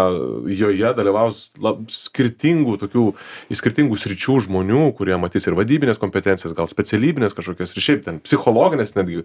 joje 0.48 0.90
dalyvaus 0.96 1.40
lab 1.62 1.84
skirtingų 1.92 2.76
tokių 2.80 3.04
iš 3.52 3.60
skirtingų 3.60 3.98
sričių 4.00 4.38
žmonių 4.46 4.86
kurie 4.98 5.16
matys 5.20 5.48
ir 5.48 5.56
vadybines 5.58 6.00
kompetencijas 6.00 6.56
gal 6.56 6.70
specialybines 6.70 7.36
kažkokias 7.36 7.74
ir 7.74 7.86
šiaip 7.86 8.04
ten 8.06 8.20
psichologines 8.24 8.96
netgi 8.96 9.24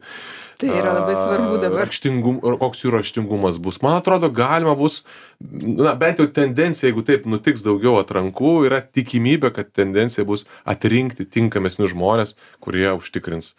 tai 0.59 0.71
yra 0.73 0.93
labai 0.99 1.15
svarbu 1.15 1.61
dabar. 1.63 1.87
raštingum 1.87 2.39
koks 2.59 2.83
jų 2.83 2.93
raštingumas 2.97 3.59
bus. 3.63 3.81
Man 3.85 3.97
atrodo 3.99 4.29
galima 4.29 4.75
bus 4.79 5.03
na 5.39 5.95
bent 5.99 6.19
jau 6.19 6.27
tendencija 6.27 6.89
jeigu 6.89 7.05
taip 7.07 7.27
nutiks 7.29 7.63
daugiau 7.63 7.99
atrankų 8.01 8.55
yra 8.67 8.81
tikimybė 8.83 9.53
kad 9.55 9.71
tendencija 9.71 10.27
bus 10.27 10.43
atrinkti 10.67 11.23
tinkamesnius 11.25 11.95
žmones 11.95 12.35
kurie 12.59 12.89
užtikrins 12.97 13.55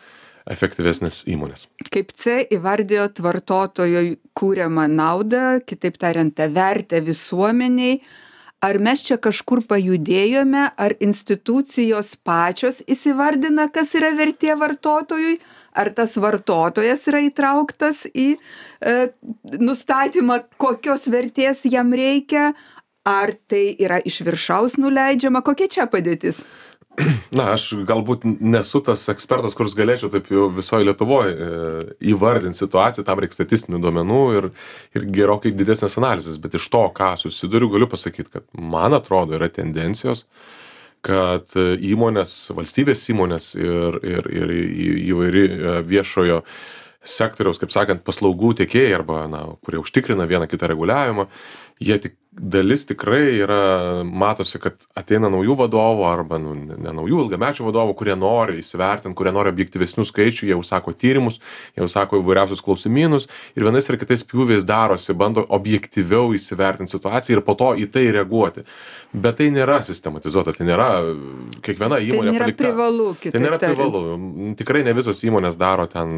efektyvesnės 0.50 1.24
įmonės. 1.30 1.66
Kaip 1.92 2.14
C 2.16 2.40
įvardėjot 2.56 3.20
vartotojo 3.24 4.02
kūriamą 4.38 4.86
naudą, 4.90 5.60
kitaip 5.66 6.00
tariant, 6.00 6.34
tą 6.36 6.50
vertę 6.54 7.02
visuomeniai. 7.04 8.00
Ar 8.60 8.76
mes 8.76 9.00
čia 9.00 9.16
kažkur 9.16 9.62
pajudėjome, 9.64 10.66
ar 10.76 10.92
institucijos 11.00 12.12
pačios 12.20 12.82
įsivardina, 12.84 13.70
kas 13.72 13.94
yra 13.96 14.10
vertė 14.12 14.52
vartotojui, 14.60 15.38
ar 15.72 15.88
tas 15.96 16.18
vartotojas 16.20 17.06
yra 17.08 17.22
įtrauktas 17.24 18.04
į 18.12 18.34
e, 18.36 18.94
nustatymą, 19.56 20.42
kokios 20.60 21.08
vertės 21.08 21.64
jam 21.64 21.94
reikia, 21.96 22.50
ar 23.08 23.32
tai 23.48 23.70
yra 23.80 24.00
iš 24.04 24.20
viršaus 24.28 24.76
nuleidžiama, 24.76 25.40
kokia 25.46 25.70
čia 25.72 25.88
padėtis? 25.88 26.44
na 27.38 27.50
aš 27.54 27.70
galbūt 27.86 28.24
nesu 28.26 28.80
tas 28.84 29.04
ekspertas 29.12 29.54
kuris 29.58 29.76
galėčiau 29.78 30.10
taip 30.12 30.30
jau 30.32 30.48
visoj 30.52 30.82
lietuvoj 30.88 31.30
e, 31.30 31.50
įvardint 32.12 32.58
situaciją 32.58 33.04
tam 33.06 33.22
reik 33.22 33.34
statistinių 33.36 33.80
duomenų 33.82 34.22
ir 34.38 34.48
ir 34.98 35.06
gerokai 35.20 35.54
didesnės 35.54 35.98
analizės. 36.00 36.40
Bet 36.42 36.58
iš 36.58 36.66
to 36.72 36.82
ką 36.96 37.12
susiduriu 37.20 37.70
galiu 37.72 37.90
pasakyt 37.90 38.32
kad 38.34 38.46
man 38.54 38.96
atrodo 38.98 39.38
yra 39.38 39.50
tendencijos 39.52 40.26
kad 41.06 41.54
įmonės 41.56 42.50
valstybės 42.52 43.06
įmonės 43.14 43.54
ir 43.56 44.00
ir 44.04 44.30
ir 44.42 44.54
įvairi 45.14 45.46
e, 45.48 45.80
viešojo 45.94 46.42
sektoriaus 47.00 47.56
kaip 47.60 47.72
sakant 47.72 48.02
paslaugų 48.04 48.52
tiekėjai 48.58 48.92
arba 48.98 49.24
na 49.30 49.46
kurie 49.64 49.80
užtikrina 49.80 50.26
vieną 50.28 50.50
kitą 50.50 50.68
reguliavimą 50.68 51.30
jie 51.80 51.98
tik 52.00 52.16
dalis 52.30 52.86
tikrai 52.86 53.40
yra 53.42 53.62
matosi 54.06 54.60
kad 54.62 54.78
ateina 54.94 55.28
naujų 55.32 55.56
vadovų 55.58 56.04
arba 56.06 56.38
nu 56.38 56.52
ne 56.54 56.92
naujų 56.94 57.24
ilgamečių 57.24 57.66
vadovų 57.66 57.96
kurie 57.98 58.14
nori 58.14 58.60
įsivertint 58.62 59.16
kurie 59.18 59.32
nori 59.34 59.50
objektyvesnių 59.50 60.06
skaičių 60.06 60.46
jie 60.46 60.54
užsako 60.56 60.94
tyrimus 60.94 61.40
jie 61.74 61.82
užsako 61.82 62.20
įvairiausius 62.22 62.62
klausimynus 62.62 63.26
ir 63.58 63.66
vienais 63.66 63.90
ar 63.90 63.98
kitais 63.98 64.22
pjūviais 64.30 64.64
darosi 64.68 65.16
bando 65.18 65.42
objektyviau 65.58 66.30
įsivertint 66.38 66.94
situaciją 66.94 67.40
ir 67.40 67.44
po 67.44 67.58
to 67.58 67.72
į 67.74 67.90
tai 67.90 68.06
reaguoti. 68.14 68.62
Bet 69.10 69.40
tai 69.42 69.50
nėra 69.50 69.80
sistematizuota 69.82 70.54
tai 70.54 70.70
nėra 70.70 70.88
kiekviena 71.66 71.98
tai 71.98 72.08
įmonė 72.08 72.30
nėra 72.30 72.46
palikta. 72.46 72.62
privalu, 72.62 73.08
tai 73.16 73.24
kitaip 73.26 73.42
nėra 73.42 73.58
tariant. 73.58 73.80
privalu. 73.82 74.54
Tikrai 74.60 74.84
ne 74.86 74.94
visos 74.94 75.24
įmonės 75.26 75.58
daro 75.58 75.90
ten 75.90 76.14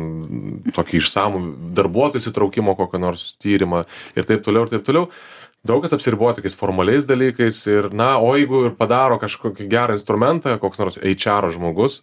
tokį 0.76 1.00
išsamų 1.00 1.45
darbuotojų 1.78 2.21
įsitraukimo 2.21 2.76
kokio 2.76 3.00
nors 3.00 3.31
tyrimą 3.40 3.87
ir 4.12 4.28
taip 4.28 4.45
toliau 4.45 4.69
ir 4.69 4.76
taip 4.76 4.85
toliau 4.85 5.09
daug 5.66 5.83
kas 5.85 5.92
apsiriboja 5.95 6.35
tokiais 6.38 6.57
formaliais 6.59 7.04
dalykais 7.07 7.61
ir 7.71 7.87
na 7.95 8.16
o 8.19 8.33
jeigu 8.35 8.64
ir 8.66 8.73
padaro 8.78 9.19
kažkokį 9.23 9.69
gerą 9.71 9.95
instrumentą 9.99 10.57
koks 10.62 10.81
nors 10.83 10.99
eičero 11.11 11.52
žmogus 11.54 12.00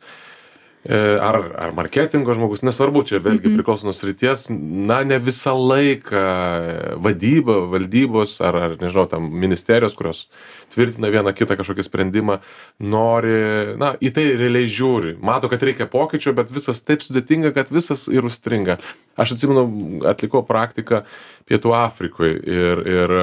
ar 0.87 1.35
ar 1.59 1.73
marketingo 1.75 2.31
žmogus 2.33 2.61
nesvarbu 2.63 3.01
čia 3.03 3.19
vėlgi 3.19 3.51
priklauso 3.51 3.83
nuo 3.83 3.93
srities. 3.95 4.45
Na 4.49 5.01
ne 5.03 5.17
visą 5.19 5.51
laiką 5.59 6.21
vadyba 7.03 7.57
valdybos 7.73 8.37
ar 8.39 8.55
ar 8.55 8.75
nežinau 8.79 9.03
ten 9.11 9.27
ministerijos 9.27 9.97
kurios 9.99 10.29
tvirtina 10.71 11.11
vieną 11.11 11.33
kitą 11.35 11.57
kažkokį 11.59 11.83
sprendimą 11.83 12.39
nori 12.79 13.75
na 13.81 13.91
į 13.99 14.13
tai 14.15 14.25
realiai 14.39 14.69
žiūri. 14.71 15.17
Mato 15.19 15.49
kad 15.51 15.65
reikia 15.67 15.89
pokyčių 15.91 16.33
bet 16.37 16.53
visas 16.55 16.79
taip 16.79 17.03
sudėtinga 17.03 17.51
kad 17.57 17.73
visas 17.75 18.07
ir 18.07 18.23
užstringa. 18.23 18.79
Aš 19.19 19.35
atsimenu 19.35 19.65
atlikau 20.07 20.45
praktiką 20.47 21.03
pietų 21.49 21.75
afrikoj 21.75 22.39
ir 22.39 22.85
ir 22.87 23.15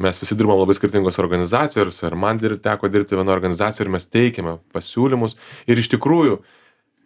mes 0.00 0.18
visi 0.22 0.38
dirbam 0.38 0.56
labai 0.56 0.78
skirtingose 0.78 1.20
organizacijose 1.20 2.06
ir 2.06 2.16
man 2.16 2.40
dir 2.40 2.56
teko 2.56 2.88
dirbti 2.88 3.18
vienoj 3.18 3.34
organizacijoj 3.34 3.86
ir 3.86 3.92
mes 3.92 4.08
teikiame 4.08 4.56
pasiūlymus. 4.72 5.36
Ir 5.66 5.76
iš 5.82 5.90
tikrųjų 5.98 6.40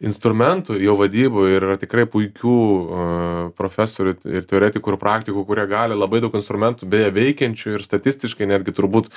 instrumentų 0.05 0.77
jau 0.83 0.93
vadyboj 0.99 1.55
ir 1.55 1.65
yra 1.65 1.77
tikrai 1.81 2.05
puikių 2.11 2.57
a 2.57 3.05
profesorių 3.57 4.13
ir 4.29 4.45
teoretikų 4.49 4.93
ir 4.93 4.99
praktikų 5.01 5.45
kurie 5.49 5.65
gali 5.71 5.97
labai 5.97 6.21
daug 6.21 6.35
instrumentų 6.37 6.89
beje 6.93 7.13
veikiančių 7.17 7.77
ir 7.79 7.85
statistiškai 7.87 8.49
netgi 8.51 8.75
turbūt 8.77 9.09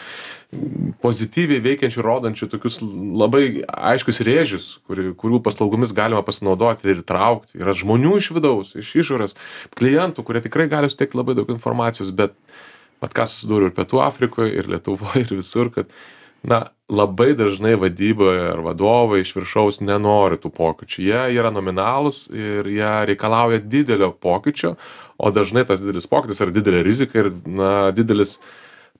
pozityviai 1.03 1.59
veikiančių 1.65 2.05
rodančių 2.05 2.47
tokius 2.53 2.79
labai 2.83 3.65
aiškius 3.67 4.23
rėžius 4.23 4.69
kurių 4.87 5.11
kurių 5.19 5.41
paslaugomis 5.43 5.91
galima 5.95 6.23
pasinaudoti 6.23 6.87
ir 6.87 7.03
įtraukti 7.03 7.59
yra 7.59 7.75
žmonių 7.75 8.15
iš 8.21 8.31
vidaus 8.37 8.71
iš 8.79 8.93
išorės 9.03 9.35
klientų 9.75 10.23
kurie 10.23 10.43
tikrai 10.45 10.69
gali 10.71 10.91
suteikt 10.91 11.17
labai 11.19 11.35
daug 11.35 11.51
informacijos 11.51 12.13
bet 12.15 12.37
vat 13.03 13.15
ką 13.15 13.27
susidūriau 13.27 13.73
ir 13.73 13.75
pietų 13.75 13.99
afrikoj 14.05 14.55
ir 14.55 14.71
lietuvoj 14.71 15.25
ir 15.25 15.35
visur 15.41 15.73
kad 15.75 15.91
na 16.43 16.69
labai 16.89 17.33
dažnai 17.37 17.75
vadyboje 17.77 18.47
ar 18.53 18.63
vadovai 18.65 19.21
iš 19.21 19.35
viršaus 19.37 19.81
nenori 19.85 20.39
tų 20.41 20.49
pokyčių. 20.55 21.03
Jie 21.05 21.21
yra 21.37 21.51
nominalūs 21.53 22.25
ir 22.33 22.69
jie 22.69 22.93
reikalauja 23.11 23.61
didelio 23.61 24.11
pokyčio 24.13 24.75
o 25.19 25.31
dažnai 25.35 25.65
tas 25.67 25.83
didelis 25.83 26.07
pokytis 26.09 26.39
yra 26.41 26.55
didelė 26.55 26.81
rizika 26.87 27.19
ir 27.19 27.29
na 27.45 27.91
didelis 27.95 28.37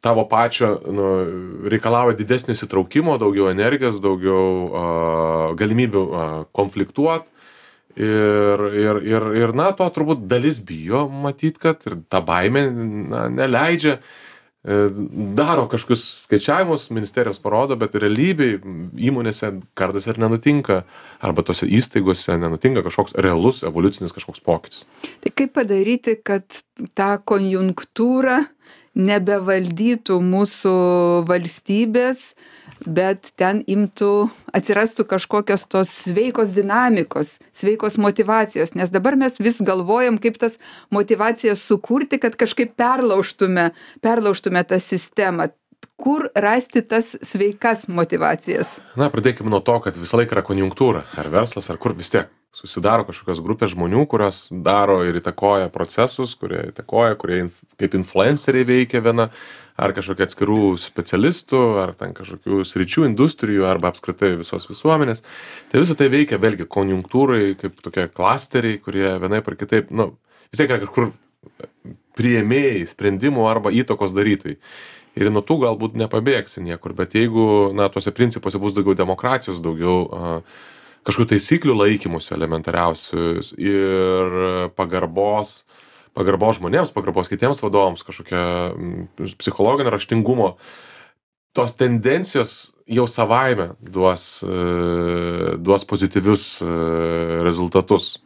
tavo 0.04 0.26
pačio 0.32 0.76
nu 0.92 1.08
reikalauja 1.72 2.18
didesnio 2.20 2.56
įsitraukimo 2.56 3.18
daugiau 3.20 3.50
energijos 3.52 4.00
daugiau 4.04 4.46
a 4.70 4.86
galimybių 5.60 6.06
a 6.16 6.26
konfliktuot. 6.56 7.28
Ir 8.00 8.62
ir 8.80 9.00
ir 9.04 9.24
ir 9.42 9.54
na 9.58 9.72
to 9.76 9.88
turbūt 9.92 10.28
dalis 10.32 10.60
bijo 10.64 11.08
matyt 11.10 11.58
kad 11.60 11.82
ir 11.90 11.98
ta 12.08 12.22
baimė 12.24 12.68
na 12.72 13.26
neleidžia 13.34 13.98
daro 15.36 15.66
kažkokius 15.72 16.04
skaičiavimus 16.26 16.90
ministerijos 16.94 17.40
parodo 17.42 17.78
bet 17.80 17.96
realybėj 17.98 18.60
įmonėse 19.10 19.52
kartais 19.78 20.06
ir 20.06 20.20
nenutinka 20.22 20.84
arba 21.26 21.46
tose 21.48 21.66
įstaigose 21.66 22.38
nenutinka 22.38 22.84
kažkoks 22.86 23.18
realus 23.18 23.64
evoliucinis 23.66 24.14
kažkoks 24.14 24.44
pokytis. 24.46 24.86
Tai 25.24 25.34
kaip 25.34 25.56
padaryti, 25.58 26.20
kad 26.22 26.62
tą 26.94 27.16
konjunktūrą 27.32 28.44
nebevaldytų 29.00 30.20
mūsų 30.22 30.76
valstybės, 31.30 32.34
bet 32.86 33.32
ten 33.40 33.62
imtų, 33.68 34.30
atsirastų 34.56 35.06
kažkokios 35.10 35.66
tos 35.72 35.92
sveikos 36.06 36.54
dinamikos, 36.56 37.38
sveikos 37.58 38.00
motivacijos, 38.02 38.76
nes 38.78 38.92
dabar 38.94 39.18
mes 39.20 39.40
vis 39.42 39.62
galvojam, 39.66 40.20
kaip 40.22 40.40
tas 40.42 40.60
motivacijas 40.94 41.64
sukurti, 41.66 42.20
kad 42.22 42.38
kažkaip 42.40 42.76
perlaužtume, 42.80 43.72
perlaužtume 44.04 44.64
tą 44.68 44.82
sistemą. 44.84 45.52
Kur 46.00 46.30
rasti 46.36 46.80
tas 46.82 47.12
sveikas 47.28 47.90
motivacijas? 47.92 48.78
na 48.96 49.10
pradėkim 49.12 49.50
nuo 49.52 49.60
to 49.60 49.76
kad 49.84 49.98
visąlaik 50.00 50.32
yra 50.32 50.44
konjunktūra 50.48 51.04
ar 51.20 51.28
verslas 51.32 51.68
ar 51.72 51.80
kur 51.80 51.92
vis 51.96 52.12
tiek 52.14 52.30
susidaro 52.56 53.04
kažkokios 53.08 53.42
grupės 53.44 53.74
žmonių 53.76 54.06
kurios 54.10 54.46
daro 54.50 55.02
ir 55.08 55.20
įtakoja 55.20 55.68
procesus 55.74 56.38
kurie 56.40 56.70
įtakoja 56.72 57.18
kurie 57.20 57.42
kaip 57.80 57.98
influenceriai 58.00 58.68
veikia 58.68 59.04
viena 59.04 59.28
ar 59.80 59.94
kažkokie 59.96 60.28
atskirų 60.28 60.64
specialistų 60.82 61.62
ar 61.84 61.96
ten 62.00 62.14
kažkokių 62.18 62.62
sričių 62.68 63.08
industrijų 63.08 63.66
arba 63.70 63.94
apskritai 63.94 64.36
visos 64.40 64.68
visuomenės 64.70 65.24
tai 65.72 65.84
visa 65.84 65.96
tai 66.00 66.10
veikia 66.12 66.42
vėlgi 66.42 66.68
konjunktūrai 66.68 67.56
kaip 67.60 67.80
tokie 67.86 68.10
klasteriai 68.12 68.82
kurie 68.84 69.08
vienaip 69.24 69.48
ar 69.48 69.60
kitaip 69.60 69.92
nu 69.96 70.12
vis 70.52 70.62
tiek 70.62 70.70
yra 70.70 70.84
kažkur 70.84 71.14
priėmėjai 72.20 72.88
sprendimų 72.90 73.46
arba 73.48 73.72
įtakos 73.76 74.14
darytojai. 74.16 74.58
Ir 75.20 75.32
nuo 75.34 75.42
tų 75.44 75.60
galbūt 75.64 75.96
nepabėgsi 76.00 76.62
niekur, 76.64 76.94
bet 76.96 77.16
jeigu, 77.18 77.72
na, 77.76 77.90
tuose 77.92 78.14
principuose 78.16 78.60
bus 78.62 78.76
daugiau 78.76 78.96
demokratijos, 78.98 79.62
daugiau 79.64 80.04
uh, 80.06 80.60
kažkokių 81.08 81.32
taisyklių 81.34 81.76
laikymusių 81.80 82.36
elementariausių 82.36 83.26
ir 83.58 84.38
pagarbos, 84.78 85.64
pagarbos 86.18 86.60
žmonėms, 86.60 86.94
pagarbos 86.96 87.30
kitiems 87.32 87.62
vadovams, 87.64 88.04
kažkokia 88.08 88.44
psichologinio 89.40 89.94
raštingumo, 89.94 90.54
tos 91.58 91.76
tendencijos 91.78 92.56
jau 92.90 93.06
savaime 93.10 93.72
duos, 93.82 94.40
duos 95.60 95.86
pozityvius 95.90 96.58
rezultatus 97.46 98.18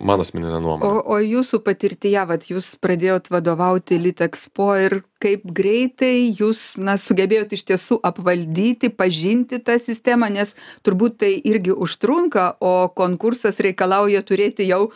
mano 0.00 0.24
asmeninė 0.24 0.58
nuomonė. 0.60 0.88
O, 0.88 1.00
o 1.14 1.18
jūsų 1.20 1.60
patirtyje, 1.66 2.24
vat, 2.28 2.46
jūs 2.50 2.72
pradėjot 2.82 3.30
vadovauti 3.32 3.98
Litexpo 4.00 4.70
ir 4.80 5.00
kaip 5.20 5.44
greitai 5.44 6.30
jūs 6.38 6.78
na, 6.80 6.96
sugebėjot 7.00 7.54
iš 7.56 7.66
tiesų 7.70 8.00
apvaldyti, 8.08 8.90
pažinti 8.92 9.60
tą 9.64 9.76
sistemą, 9.82 10.30
nes 10.32 10.54
turbūt 10.86 11.20
tai 11.24 11.34
irgi 11.36 11.76
užtrunka, 11.76 12.54
o 12.60 12.88
konkursas 12.96 13.60
reikalauja 13.60 14.24
turėti 14.26 14.68
jau 14.70 14.88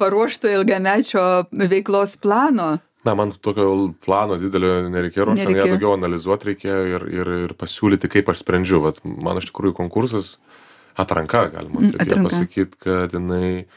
paruošto 0.00 0.52
ilgamečio 0.52 1.24
veiklos 1.50 2.18
plano. 2.20 2.76
Na, 3.06 3.14
man 3.14 3.30
tokio 3.30 3.94
plano 4.02 4.34
didelio 4.40 4.80
nereikėjo 4.90 5.28
ruošti, 5.28 5.52
ją 5.54 5.66
daugiau 5.70 5.92
analizuoti 5.94 6.50
reikėjo 6.50 6.78
ir, 6.90 7.04
ir, 7.14 7.28
ir 7.46 7.52
pasiūlyti, 7.58 8.10
kaip 8.10 8.32
aš 8.32 8.42
sprendžiu. 8.42 8.80
Vat, 8.82 8.98
man 9.06 9.38
iš 9.38 9.52
tikrųjų 9.52 9.76
konkursas 9.78 10.34
atranka, 10.98 11.44
galima 11.52 11.84
mm, 11.84 12.00
taip 12.00 12.24
pasakyti, 12.26 12.80
kad 12.82 13.14
jinai 13.14 13.68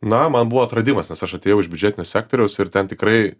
na 0.00 0.28
man 0.28 0.48
buvo 0.48 0.64
atradimas 0.66 1.10
nes 1.10 1.22
aš 1.22 1.38
atėjau 1.38 1.62
iš 1.62 1.70
biudžetinio 1.72 2.06
sektoriaus 2.06 2.58
ir 2.58 2.70
ten 2.74 2.88
tikrai 2.90 3.20
e, 3.28 3.34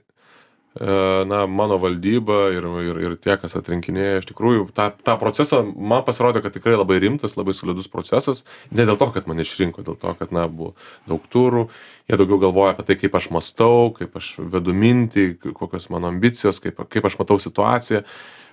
na 1.31 1.45
mano 1.47 1.79
valdyba 1.79 2.49
ir 2.55 2.67
ir 2.83 2.99
ir 3.05 3.15
tie 3.23 3.37
kas 3.39 3.55
atrinkinėja 3.59 4.23
iš 4.23 4.31
tikrųjų 4.33 4.67
tą 4.75 4.89
tą 5.07 5.15
procesą 5.21 5.63
man 5.63 6.03
pasirodė 6.07 6.43
kad 6.43 6.57
tikrai 6.57 6.75
labai 6.75 6.99
rimtas 7.05 7.39
labai 7.39 7.55
solidus 7.55 7.87
procesas. 7.89 8.43
Ne 8.71 8.89
dėl 8.89 8.99
to 8.99 9.11
kad 9.15 9.31
mane 9.31 9.47
išrinko 9.47 9.87
dėl 9.87 10.01
to 10.03 10.15
kad 10.19 10.35
na 10.35 10.49
buvo 10.49 10.75
daug 11.07 11.23
turų. 11.31 11.69
Jie 12.11 12.19
daugiau 12.19 12.41
galvoja 12.49 12.75
apie 12.75 12.89
tai 12.91 12.99
kaip 13.05 13.15
aš 13.15 13.31
mąstau 13.31 13.95
kaip 13.95 14.19
aš 14.19 14.35
vedu 14.39 14.75
mintį 14.75 15.55
kokios 15.55 15.91
mano 15.95 16.11
ambicijos 16.11 16.59
kaip 16.59 16.83
kaip 16.91 17.07
aš 17.07 17.21
matau 17.23 17.39
situaciją 17.39 18.03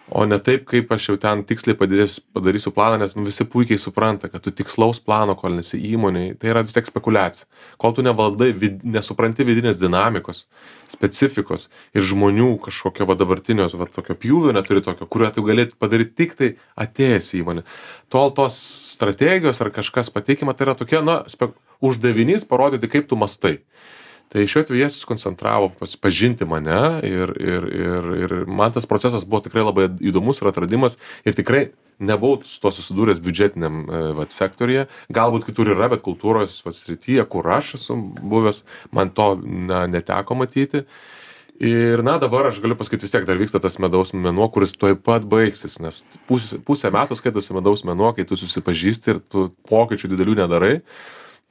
o 0.09 0.25
ne 0.25 0.37
taip 0.37 0.65
kaip 0.69 0.91
aš 0.93 1.07
jau 1.09 1.15
ten 1.21 1.41
tiksliai 1.49 1.77
padėsiu 1.77 2.21
padarysiu 2.35 2.71
planą 2.75 2.99
nes 3.01 3.15
nu 3.17 3.25
visi 3.25 3.45
puikiai 3.49 3.81
supranta 3.81 4.29
kad 4.29 4.43
tu 4.45 4.51
tikslaus 4.53 4.99
plano 5.01 5.33
kol 5.39 5.57
nesi 5.57 5.79
įmonėj 5.93 6.35
tai 6.41 6.51
yra 6.51 6.61
vis 6.65 6.75
tiek 6.77 6.85
spekuliacija. 6.85 7.47
Kol 7.81 7.95
tu 7.97 8.05
nevaldai 8.05 8.51
vid 8.53 8.83
nesupranti 8.85 9.47
vidinės 9.47 9.79
dinamikos 9.81 10.43
specifikos 10.93 11.67
ir 11.97 12.05
žmonių 12.05 12.51
kažkokio 12.67 13.09
va 13.09 13.17
dabartinio 13.17 13.67
va 13.73 13.89
tokio 13.89 14.17
pjūvio 14.21 14.53
neturi 14.53 14.85
tokio 14.85 15.09
kuriuo 15.09 15.33
tu 15.33 15.45
gali 15.47 15.67
padaryt 15.73 16.13
tiktai 16.15 16.53
atėjęs 16.77 17.33
į 17.33 17.41
įmonę. 17.41 17.65
Tol 18.13 18.33
tos 18.37 18.61
strategijos 18.93 19.61
ar 19.65 19.73
kažkas 19.73 20.13
pateikiama 20.13 20.53
tai 20.53 20.69
yra 20.69 20.77
tokia 20.77 21.01
na 21.01 21.23
spek 21.31 21.57
uždavinys 21.81 22.45
parodyti 22.45 22.91
kaip 22.93 23.09
tu 23.09 23.17
mąstai 23.17 23.57
tai 24.33 24.45
šiuo 24.49 24.63
atveju 24.65 24.81
jie 24.81 24.89
susikoncentravo 24.89 25.71
pažinti 26.01 26.45
mane 26.45 26.81
ir 27.07 27.33
ir 27.39 27.67
ir 27.79 28.11
ir 28.25 28.35
man 28.47 28.73
tas 28.75 28.85
procesas 28.85 29.25
buvo 29.25 29.43
tikrai 29.45 29.65
labai 29.65 29.89
įdomus 30.01 30.41
ir 30.41 30.51
atradimas. 30.51 30.97
Ir 31.25 31.37
tikrai 31.37 31.69
nebuvau 31.99 32.41
su 32.43 32.59
tuo 32.61 32.71
susidūręs 32.75 33.21
biudžetiniam 33.23 33.83
e, 33.85 33.99
vat 34.17 34.35
sektoriuje. 34.35 34.87
Galbūt 35.15 35.45
kitur 35.47 35.71
yra 35.71 35.89
bet 35.91 36.03
kultūros 36.05 36.57
vat 36.65 36.75
srityje 36.75 37.23
kur 37.31 37.47
aš 37.57 37.75
esu 37.79 37.97
buvęs 38.21 38.63
man 38.91 39.13
to 39.15 39.35
na 39.43 39.85
neteko 39.87 40.35
matyti. 40.35 40.85
Ir 41.55 42.03
na 42.03 42.17
dabar 42.19 42.49
aš 42.49 42.59
galiu 42.59 42.75
pasakyt 42.75 43.05
vis 43.05 43.13
tiek 43.13 43.27
dar 43.27 43.39
vyksta 43.39 43.61
tas 43.63 43.77
medaus 43.79 44.11
mėnuo 44.11 44.49
kuris 44.51 44.73
tuoj 44.75 44.97
pat 44.99 45.23
baigsis 45.23 45.77
nes 45.79 46.01
pusė 46.27 46.59
pusę 46.59 46.91
metų 46.91 47.15
skaitosi 47.15 47.55
medaus 47.55 47.85
mėnuo 47.87 48.11
kai 48.17 48.25
tu 48.27 48.35
susipažįsti 48.35 49.13
ir 49.13 49.21
tu 49.31 49.45
pokyčių 49.69 50.11
didelių 50.11 50.41
nedarai 50.41 50.73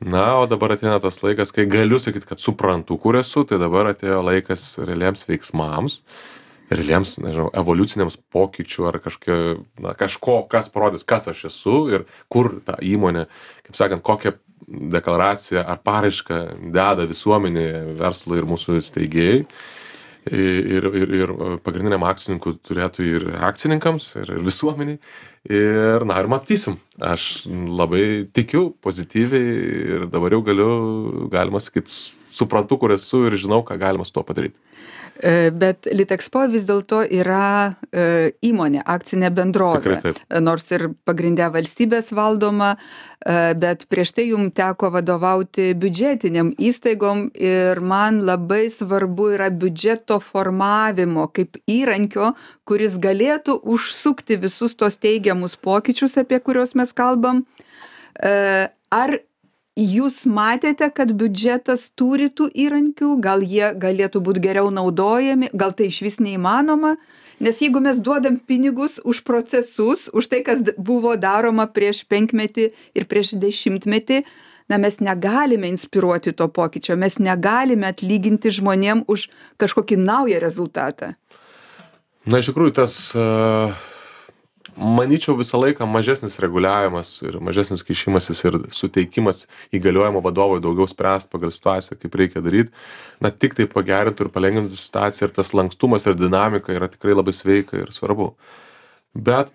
na 0.01 0.39
o 0.41 0.47
dabar 0.47 0.75
ateina 0.75 0.99
tas 1.01 1.21
laikas 1.23 1.53
kai 1.55 1.67
galiu 1.71 1.99
sakyt 2.03 2.27
kad 2.27 2.41
suprantu 2.43 2.99
kur 2.99 3.17
esu 3.19 3.45
tai 3.47 3.59
dabar 3.63 3.93
atėjo 3.93 4.23
laikas 4.27 4.75
realiems 4.83 5.27
veiksmams 5.29 6.01
realiems 6.71 7.19
nežinau 7.23 7.51
evoliuciniams 7.55 8.19
pokyčių 8.35 8.89
ar 8.91 8.99
kažkokio 9.05 9.39
na 9.85 9.95
kažko 9.95 10.43
kas 10.51 10.71
parodys 10.73 11.07
kas 11.07 11.29
aš 11.31 11.45
esu 11.51 11.77
ir 11.95 12.09
kur 12.29 12.59
ta 12.67 12.79
įmonė 12.83 13.29
kaip 13.67 13.79
sakant 13.79 14.03
kokią 14.03 14.35
deklaraciją 14.67 15.63
ar 15.63 15.81
paraišką 15.85 16.43
deda 16.75 17.07
visuomenei 17.07 17.97
verslui 18.01 18.41
ir 18.41 18.49
mūsų 18.49 18.81
steigėjai 18.83 19.45
ir 20.31 20.89
ir 21.03 21.15
ir 21.21 21.33
pagrindiniam 21.65 22.05
akcininkų 22.09 22.57
turėtojui 22.65 23.15
ir 23.19 23.27
akcininkams 23.51 24.11
ir 24.23 24.35
visuomenei 24.45 24.99
ir 25.51 26.05
na 26.09 26.19
ir 26.23 26.31
matysim 26.33 26.79
aš 27.01 27.45
labai 27.49 28.27
tikiu 28.33 28.71
pozityviai 28.85 29.57
ir 29.97 30.07
dabar 30.13 30.37
jau 30.37 30.43
galiu 30.47 30.71
galima 31.33 31.61
sakyt 31.61 31.93
suprantu 31.93 32.81
kur 32.81 32.97
esu 32.97 33.27
ir 33.29 33.37
žinau 33.41 33.63
ką 33.67 33.79
galima 33.81 34.07
su 34.09 34.17
tuo 34.17 34.25
padaryt 34.25 34.57
E, 34.57 34.74
bet 35.55 35.87
Litexpo 35.93 36.43
vis 36.51 36.65
dėlto 36.67 37.05
yra 37.07 37.75
e, 37.91 38.33
įmonė, 38.45 38.83
akcinė 38.83 39.31
bendrovė. 39.35 40.01
Nors 40.43 40.67
ir 40.75 40.89
pagrindė 41.07 41.47
valstybės 41.55 42.11
valdoma, 42.17 42.75
e, 42.75 43.55
bet 43.59 43.87
prieš 43.91 44.15
tai 44.17 44.27
jums 44.33 44.55
teko 44.57 44.91
vadovauti 44.95 45.71
biudžetiniam 45.79 46.51
įstaigom 46.59 47.29
ir 47.39 47.81
man 47.81 48.23
labai 48.27 48.67
svarbu 48.75 49.31
yra 49.37 49.51
biudžeto 49.55 50.19
formavimo 50.23 51.29
kaip 51.35 51.61
įrankio, 51.71 52.33
kuris 52.67 52.99
galėtų 52.99 53.61
užsukti 53.63 54.41
visus 54.43 54.75
tos 54.75 54.99
teigiamus 54.99 55.55
pokyčius, 55.57 56.19
apie 56.19 56.43
kuriuos 56.43 56.75
mes 56.75 56.91
kalbam. 56.97 57.45
Ar 58.95 59.17
jūs 59.77 60.23
matėte 60.27 60.87
kad 60.95 61.11
biudžetas 61.19 61.91
turi 61.99 62.31
tų 62.31 62.49
įrankių 62.55 63.19
gal 63.23 63.43
jie 63.43 63.75
galėtų 63.75 64.23
būt 64.23 64.39
geriau 64.43 64.71
naudojami 64.71 65.51
gal 65.53 65.75
tai 65.75 65.91
išvis 65.91 66.21
neįmanoma? 66.23 66.97
Nes 67.43 67.59
jeigu 67.59 67.83
mes 67.83 67.99
duodam 67.99 68.39
pinigus 68.39 69.01
už 69.03 69.25
procesus 69.27 70.07
už 70.15 70.31
tai 70.31 70.45
kas 70.47 70.63
buvo 70.79 71.17
daroma 71.19 71.67
prieš 71.67 72.05
penkmetį 72.07 72.71
ir 72.95 73.07
prieš 73.11 73.35
dešimtmetį 73.35 74.23
na 74.71 74.79
mes 74.79 75.01
negalime 75.03 75.69
inspiruoti 75.69 76.33
to 76.33 76.47
pokyčio 76.49 76.95
mes 76.97 77.19
negalime 77.19 77.91
atlyginti 77.91 78.55
žmonėm 78.55 79.03
už 79.11 79.27
kažkokį 79.59 79.99
naują 79.99 80.39
rezultatą. 80.39 81.15
Na 82.25 82.39
iš 82.39 82.53
tikrųjų 82.53 82.79
tas 82.79 82.95
manyčiau 84.77 85.37
visą 85.39 85.59
laiką 85.61 85.87
mažesnis 85.89 86.39
reguliavimas 86.43 87.11
ir 87.25 87.39
mažesnis 87.43 87.85
kišimasis 87.87 88.43
ir 88.49 88.59
suteikimas 88.75 89.45
įgaliojimo 89.75 90.23
vadovui 90.25 90.63
daugiau 90.65 90.89
spręst 90.91 91.31
pagal 91.33 91.53
situaciją 91.55 91.99
kaip 92.01 92.19
reikia 92.21 92.43
daryt 92.45 92.73
na 93.23 93.31
tiktai 93.31 93.67
pagerintų 93.71 94.27
ir 94.27 94.33
palengvintų 94.35 94.79
situaciją 94.79 95.29
ir 95.29 95.35
tas 95.37 95.55
lankstumas 95.55 96.07
ir 96.07 96.19
dinamika 96.19 96.75
yra 96.75 96.91
tikrai 96.91 97.17
labai 97.17 97.35
sveika 97.37 97.79
ir 97.81 97.93
svarbu. 97.95 98.33
Bet 99.15 99.53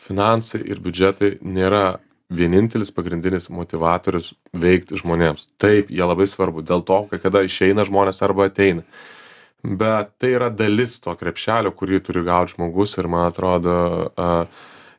finansai 0.00 0.62
ir 0.64 0.82
biudžetai 0.82 1.36
nėra 1.42 1.98
vienintelis 2.32 2.92
pagrindinis 2.94 3.50
motyvatorius 3.52 4.32
veikt 4.56 4.94
žmonėms. 4.96 5.50
Taip 5.60 5.90
jie 5.92 6.04
labai 6.06 6.28
svarbu 6.30 6.64
dėl 6.64 6.84
to 6.86 7.02
kai 7.10 7.20
kada 7.20 7.42
išeina 7.44 7.84
žmonės 7.88 8.22
arba 8.24 8.48
ateina 8.48 8.86
bet 9.62 10.12
tai 10.18 10.34
yra 10.34 10.50
dalis 10.50 10.98
to 11.00 11.14
krepšelio 11.18 11.70
kurį 11.76 12.02
turi 12.02 12.24
gaut 12.26 12.50
žmogus 12.54 12.96
ir 12.98 13.08
man 13.10 13.28
atrodo 13.30 13.74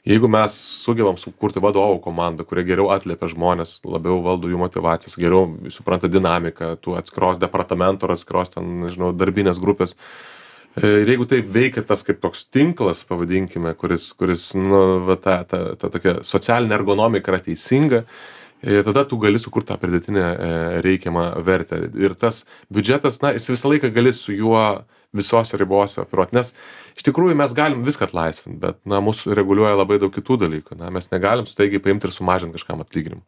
jeigu 0.08 0.28
mes 0.32 0.56
sugebam 0.84 1.18
sukurti 1.20 1.64
vadovų 1.64 2.00
komandą 2.04 2.46
kurie 2.48 2.66
geriau 2.68 2.90
atliepia 2.96 3.30
žmones 3.32 3.78
labiau 3.88 4.22
valdo 4.24 4.52
jų 4.52 4.60
motyvacijas 4.60 5.16
geriau 5.20 5.72
supranta 5.72 6.12
dinamiką 6.12 6.76
tų 6.84 6.98
atskiros 7.00 7.40
departamento 7.40 8.08
ar 8.08 8.16
atskiros 8.18 8.56
ten 8.56 8.70
nežinau 8.84 9.14
darbinės 9.16 9.60
grupės. 9.64 9.96
E, 10.76 11.04
ir 11.04 11.14
jeigu 11.14 11.28
taip 11.32 11.48
veikia 11.56 11.84
tas 11.88 12.04
kaip 12.04 12.20
toks 12.24 12.46
tinklas 12.52 13.04
pavadinkime 13.08 13.76
kuris 13.80 14.12
kuris 14.20 14.52
nu 14.60 14.84
va 15.08 15.20
ta 15.20 15.42
ta 15.48 15.76
ta 15.80 15.92
tokia 15.92 16.20
socialinė 16.28 16.80
ergonomika 16.80 17.32
yra 17.32 17.44
teisinga 17.48 18.04
ir 18.64 18.84
tada 18.88 19.06
tu 19.08 19.20
gali 19.22 19.40
sukurt 19.42 19.68
tą 19.70 19.78
pridėtinę 19.82 20.24
e, 20.24 20.52
reikiamą 20.86 21.30
vertę. 21.46 21.84
Ir 22.00 22.16
tas 22.20 22.44
biudžetas 22.74 23.22
na 23.24 23.34
jis 23.36 23.50
visą 23.52 23.72
laiką 23.72 23.92
gali 23.94 24.14
su 24.16 24.36
juo 24.36 24.84
visose 25.14 25.58
ribose 25.62 26.02
operuot. 26.02 26.32
Nes 26.34 26.56
iš 26.98 27.06
tikrųjų 27.06 27.36
mes 27.38 27.54
galim 27.54 27.84
viską 27.86 28.08
atlaisvint 28.08 28.58
bet 28.62 28.80
na 28.90 29.02
mus 29.04 29.22
reguliuoja 29.30 29.76
labai 29.78 30.00
daug 30.02 30.14
kitų 30.16 30.40
dalykų. 30.48 30.80
Na 30.80 30.90
mes 30.94 31.12
negalim 31.14 31.46
staigiai 31.50 31.84
paimt 31.84 32.08
ir 32.08 32.16
sumažint 32.16 32.56
kažkam 32.56 32.82
atlyginimą 32.82 33.22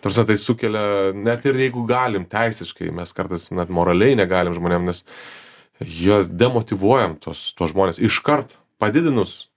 ta 0.00 0.08
prasme 0.08 0.24
tai 0.26 0.36
sukelia 0.40 1.12
net 1.14 1.44
ir 1.46 1.58
jeigu 1.60 1.84
galim 1.88 2.24
teisiškai 2.24 2.90
mes 2.96 3.12
kartais 3.12 3.50
net 3.52 3.68
moraliai 3.68 4.16
negalim 4.16 4.56
žmonėm 4.56 4.88
nes 4.88 5.04
juos 5.80 6.28
demotyvuojam 6.28 7.18
tuos 7.20 7.50
tuos 7.56 7.74
žmones 7.74 8.00
iškart 8.00 8.56
padidinus 8.80 9.50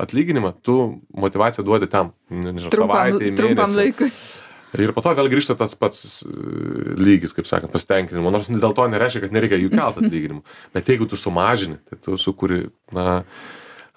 atlyginimą 0.00 0.54
tu 0.64 0.78
motyvaciją 1.12 1.64
duodi 1.66 1.90
tam 1.92 2.14
nežinau 2.30 2.72
savaitei 2.72 3.34
mėnesiui 3.36 4.10
ir 4.80 4.92
po 4.96 5.02
to 5.04 5.12
vėl 5.18 5.28
grįžta 5.32 5.56
tas 5.58 5.74
pats 5.76 6.22
e, 6.24 6.28
lygis 6.96 7.34
kaip 7.36 7.48
sakant 7.48 7.72
pasitenkinimo. 7.72 8.32
Nors 8.32 8.48
dėl 8.48 8.76
to 8.76 8.86
nereiškia 8.88 9.26
kad 9.26 9.34
nereikia 9.36 9.60
jų 9.60 9.72
kelt 9.74 9.98
atlyginimų. 10.00 10.44
Bet 10.72 10.88
jeigu 10.88 11.08
tu 11.10 11.18
sumažini 11.20 11.80
tai 11.90 12.00
tu 12.00 12.16
sukuri 12.20 12.64
na 12.94 13.22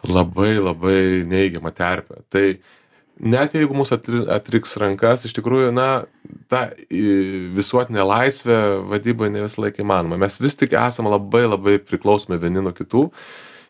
labai 0.05 0.57
labai 0.59 0.99
neigiamą 1.27 1.71
terpę. 1.75 2.19
Tai 2.29 2.45
net 3.19 3.55
jeigu 3.55 3.87
atri 3.95 4.25
atriks 4.35 4.75
rankas 4.81 5.25
iš 5.25 5.33
tikrųjų 5.37 5.71
na 5.75 6.05
ta 6.51 6.67
visuotinė 6.91 8.03
laisvė 8.03 8.59
vadyboj 8.91 9.31
ne 9.31 9.45
visą 9.45 9.63
laiką 9.63 9.83
įmanoma. 9.85 10.19
Mes 10.19 10.39
vis 10.41 10.59
tik 10.59 10.75
esam 10.75 11.07
labai 11.07 11.45
labai 11.47 11.79
priklausomi 11.79 12.41
vieni 12.41 12.63
nuo 12.63 12.75
kitų. 12.75 13.09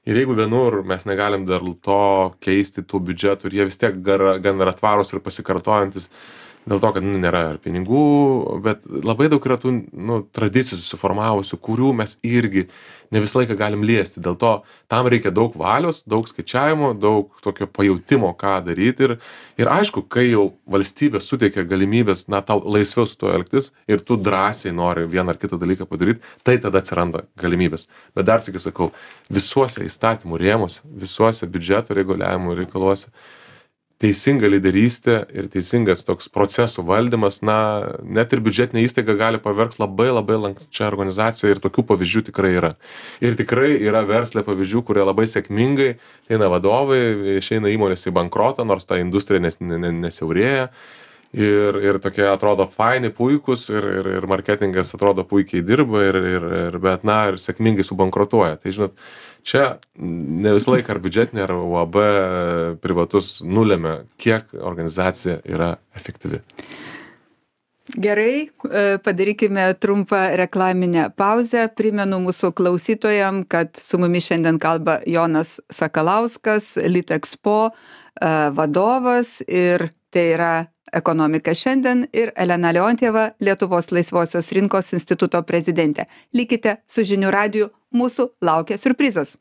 Ir 0.05 0.19
jeigu 0.19 0.35
vienur 0.37 0.83
mes 0.85 1.05
negalim 1.09 1.47
dėl 1.49 1.71
to 1.81 2.33
keisti 2.43 2.83
tų 2.85 2.99
biudžetų 3.07 3.49
ir 3.49 3.55
jie 3.57 3.65
vis 3.69 3.79
tiek 3.81 3.95
gar 4.05 4.37
gan 4.41 4.61
yra 4.61 4.73
tvarūs 4.77 5.13
ir 5.13 5.21
pasikartojantys 5.25 6.11
dėl 6.65 6.81
to 6.81 6.91
kad 6.95 7.05
nu 7.05 7.19
nėra 7.21 7.41
ir 7.53 7.61
pinigų 7.63 8.03
bet 8.65 8.83
labai 8.85 9.29
daug 9.31 9.45
yra 9.45 9.57
tų 9.61 9.73
nu 9.93 10.21
tradicijų 10.35 10.79
susiformavusių 10.81 11.59
kurių 11.61 11.91
mes 12.01 12.17
irgi 12.25 12.65
ne 13.13 13.21
visą 13.21 13.39
laiką 13.39 13.55
galim 13.57 13.83
liesti. 13.85 14.21
Dėl 14.23 14.37
to 14.41 14.51
tam 14.91 15.07
reikia 15.11 15.31
daug 15.33 15.53
valios 15.59 16.01
daug 16.09 16.27
skaičiavimo 16.29 16.93
daug 16.97 17.29
tokio 17.45 17.67
pajautimo 17.69 18.33
ką 18.39 18.57
daryt. 18.65 19.03
Ir 19.05 19.15
ir 19.61 19.71
aišku 19.71 20.05
kai 20.09 20.27
jau 20.31 20.47
valstybė 20.71 21.21
suteikia 21.23 21.65
galimybes 21.69 22.25
na 22.31 22.41
tau 22.41 22.61
laisviau 22.65 23.07
su 23.07 23.17
tuo 23.21 23.31
elgtis 23.35 23.71
ir 23.87 24.01
tu 24.01 24.17
drąsiai 24.17 24.73
nori 24.75 25.05
vieną 25.05 25.35
ar 25.35 25.41
kitą 25.41 25.61
dalyką 25.61 25.87
padaryt 25.89 26.25
tai 26.43 26.57
tada 26.57 26.81
atsiranda 26.81 27.25
galimybės. 27.41 27.87
Bet 28.15 28.27
dar 28.27 28.43
sykį 28.43 28.65
sakau 28.67 28.91
visuose 29.29 29.85
įstatymų 29.85 30.41
rėmuose 30.41 30.81
visuose 31.05 31.47
biudžeto 31.47 31.97
reguliavimo 31.97 32.57
reikaluose 32.57 33.13
teisinga 34.03 34.49
lyderystė 34.51 35.15
ir 35.31 35.47
teisingas 35.51 36.03
toks 36.07 36.27
procesų 36.31 36.83
valdymas 36.87 37.39
na 37.45 37.57
net 38.03 38.33
ir 38.35 38.41
biudžetinė 38.43 38.83
įstaiga 38.83 39.15
gali 39.19 39.39
paverst 39.39 39.79
labai 39.79 40.09
labai 40.11 40.37
lanksčia 40.41 40.89
organizacija 40.89 41.53
ir 41.53 41.61
tokių 41.63 41.85
pavyzdžių 41.93 42.25
tikrai 42.29 42.51
yra. 42.59 42.73
Ir 43.23 43.37
tikrai 43.39 43.71
yra 43.79 44.03
versle 44.07 44.43
pavyzdžių 44.47 44.83
kurie 44.89 45.05
labai 45.07 45.29
sėkmingai 45.31 45.95
ateina 46.25 46.51
vadovai 46.51 47.37
išeina 47.37 47.71
įmonės 47.71 48.03
į 48.09 48.15
bankrotą 48.19 48.67
nors 48.67 48.87
ta 48.87 48.99
industrija 48.99 49.43
nes 49.43 49.59
ne 49.61 49.79
ne 49.79 49.95
nesiaurėja. 50.03 50.69
Ir 51.35 51.75
ir 51.83 51.97
tokie 51.99 52.23
atrodo 52.31 52.63
faini 52.71 53.09
puikūs 53.11 53.65
ir 53.73 53.87
ir 53.99 54.07
ir 54.19 54.27
marketingas 54.31 54.93
atrodo 54.95 55.25
puikiai 55.27 55.63
dirba 55.67 56.03
ir 56.07 56.15
ir 56.19 56.45
ir 56.59 56.77
bet 56.83 57.03
na 57.03 57.25
ir 57.31 57.39
sėkmingai 57.43 57.83
subankrutuoja. 57.83 58.55
Tai 58.59 58.71
žinot 58.71 58.95
čia 59.45 59.77
ne 60.01 60.55
visą 60.57 60.73
laiką 60.73 60.95
ar 60.95 61.03
biudžetinė 61.03 61.45
ar 61.45 61.55
uab 61.59 61.99
privatus 62.81 63.37
nulemia 63.45 64.01
kiek 64.21 64.51
organizacija 64.57 65.39
yra 65.45 65.75
efektyvi 65.95 66.41
Gerai, 67.93 68.49
e, 68.71 68.97
padarykime 68.97 69.73
trumpą 69.73 70.35
reklaminę 70.35 71.11
pauzę. 71.15 71.69
Primenu 71.75 72.17
mūsų 72.19 72.49
klausytojam, 72.57 73.43
kad 73.45 73.77
su 73.77 73.99
mumis 74.01 74.25
šiandien 74.25 74.57
kalba 74.59 74.99
Jonas 75.05 75.59
Sakalauskas, 75.69 76.75
Litexpo 76.81 77.69
e, 77.69 77.71
vadovas 78.57 79.43
ir 79.47 79.91
tai 80.09 80.25
yra 80.33 80.53
ekonomika 80.91 81.53
šiandien 81.53 82.07
ir 82.13 82.31
Elena 82.35 82.71
Leontieva, 82.73 83.29
Lietuvos 83.39 83.91
laisvosios 83.91 84.49
rinkos 84.57 84.89
instituto 84.97 85.43
prezidentė. 85.45 86.07
Likite 86.33 86.79
su 86.89 87.05
žinių 87.05 87.29
radiju, 87.31 87.69
mūsų 87.95 88.29
laukia 88.45 88.77
surprizas. 88.81 89.35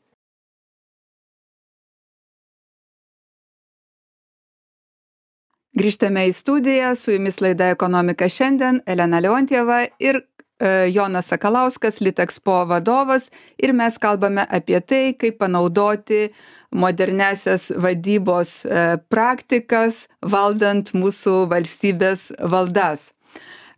Grįžtame 5.75 6.29
į 6.29 6.31
studiją, 6.31 6.93
su 6.95 7.11
jumis 7.11 7.41
laida 7.43 7.67
Ekonomika 7.73 8.29
šiandien, 8.31 8.77
Elena 8.87 9.19
Leontieva 9.19 9.81
ir 9.99 10.21
e, 10.21 10.69
Jonas 10.87 11.27
Sakalauskas, 11.27 11.99
Litexpo 11.99 12.61
vadovas 12.69 13.25
ir 13.59 13.73
mes 13.75 13.97
kalbame 13.99 14.45
apie 14.47 14.79
tai, 14.79 15.01
kaip 15.19 15.35
panaudoti 15.43 16.29
modernesias 16.71 17.67
vadybos 17.75 18.61
e, 18.63 18.85
praktikas 19.11 20.05
valdant 20.23 20.93
mūsų 20.95 21.41
valstybės 21.51 22.29
valdas. 22.39 23.09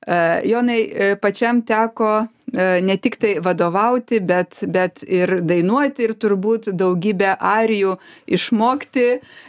E, 0.05 0.21
Jonai, 0.53 0.79
pačiam 1.17 1.65
teko 1.65 2.27
ne 2.55 2.95
tik 2.97 3.17
tai 3.19 3.33
vadovauti, 3.43 4.21
bet, 4.23 4.61
bet 4.71 5.03
ir 5.03 5.41
dainuoti 5.43 6.05
ir 6.07 6.13
turbūt 6.15 6.69
daugybę 6.79 7.35
arijų 7.35 7.97
išmokti. 8.37 9.07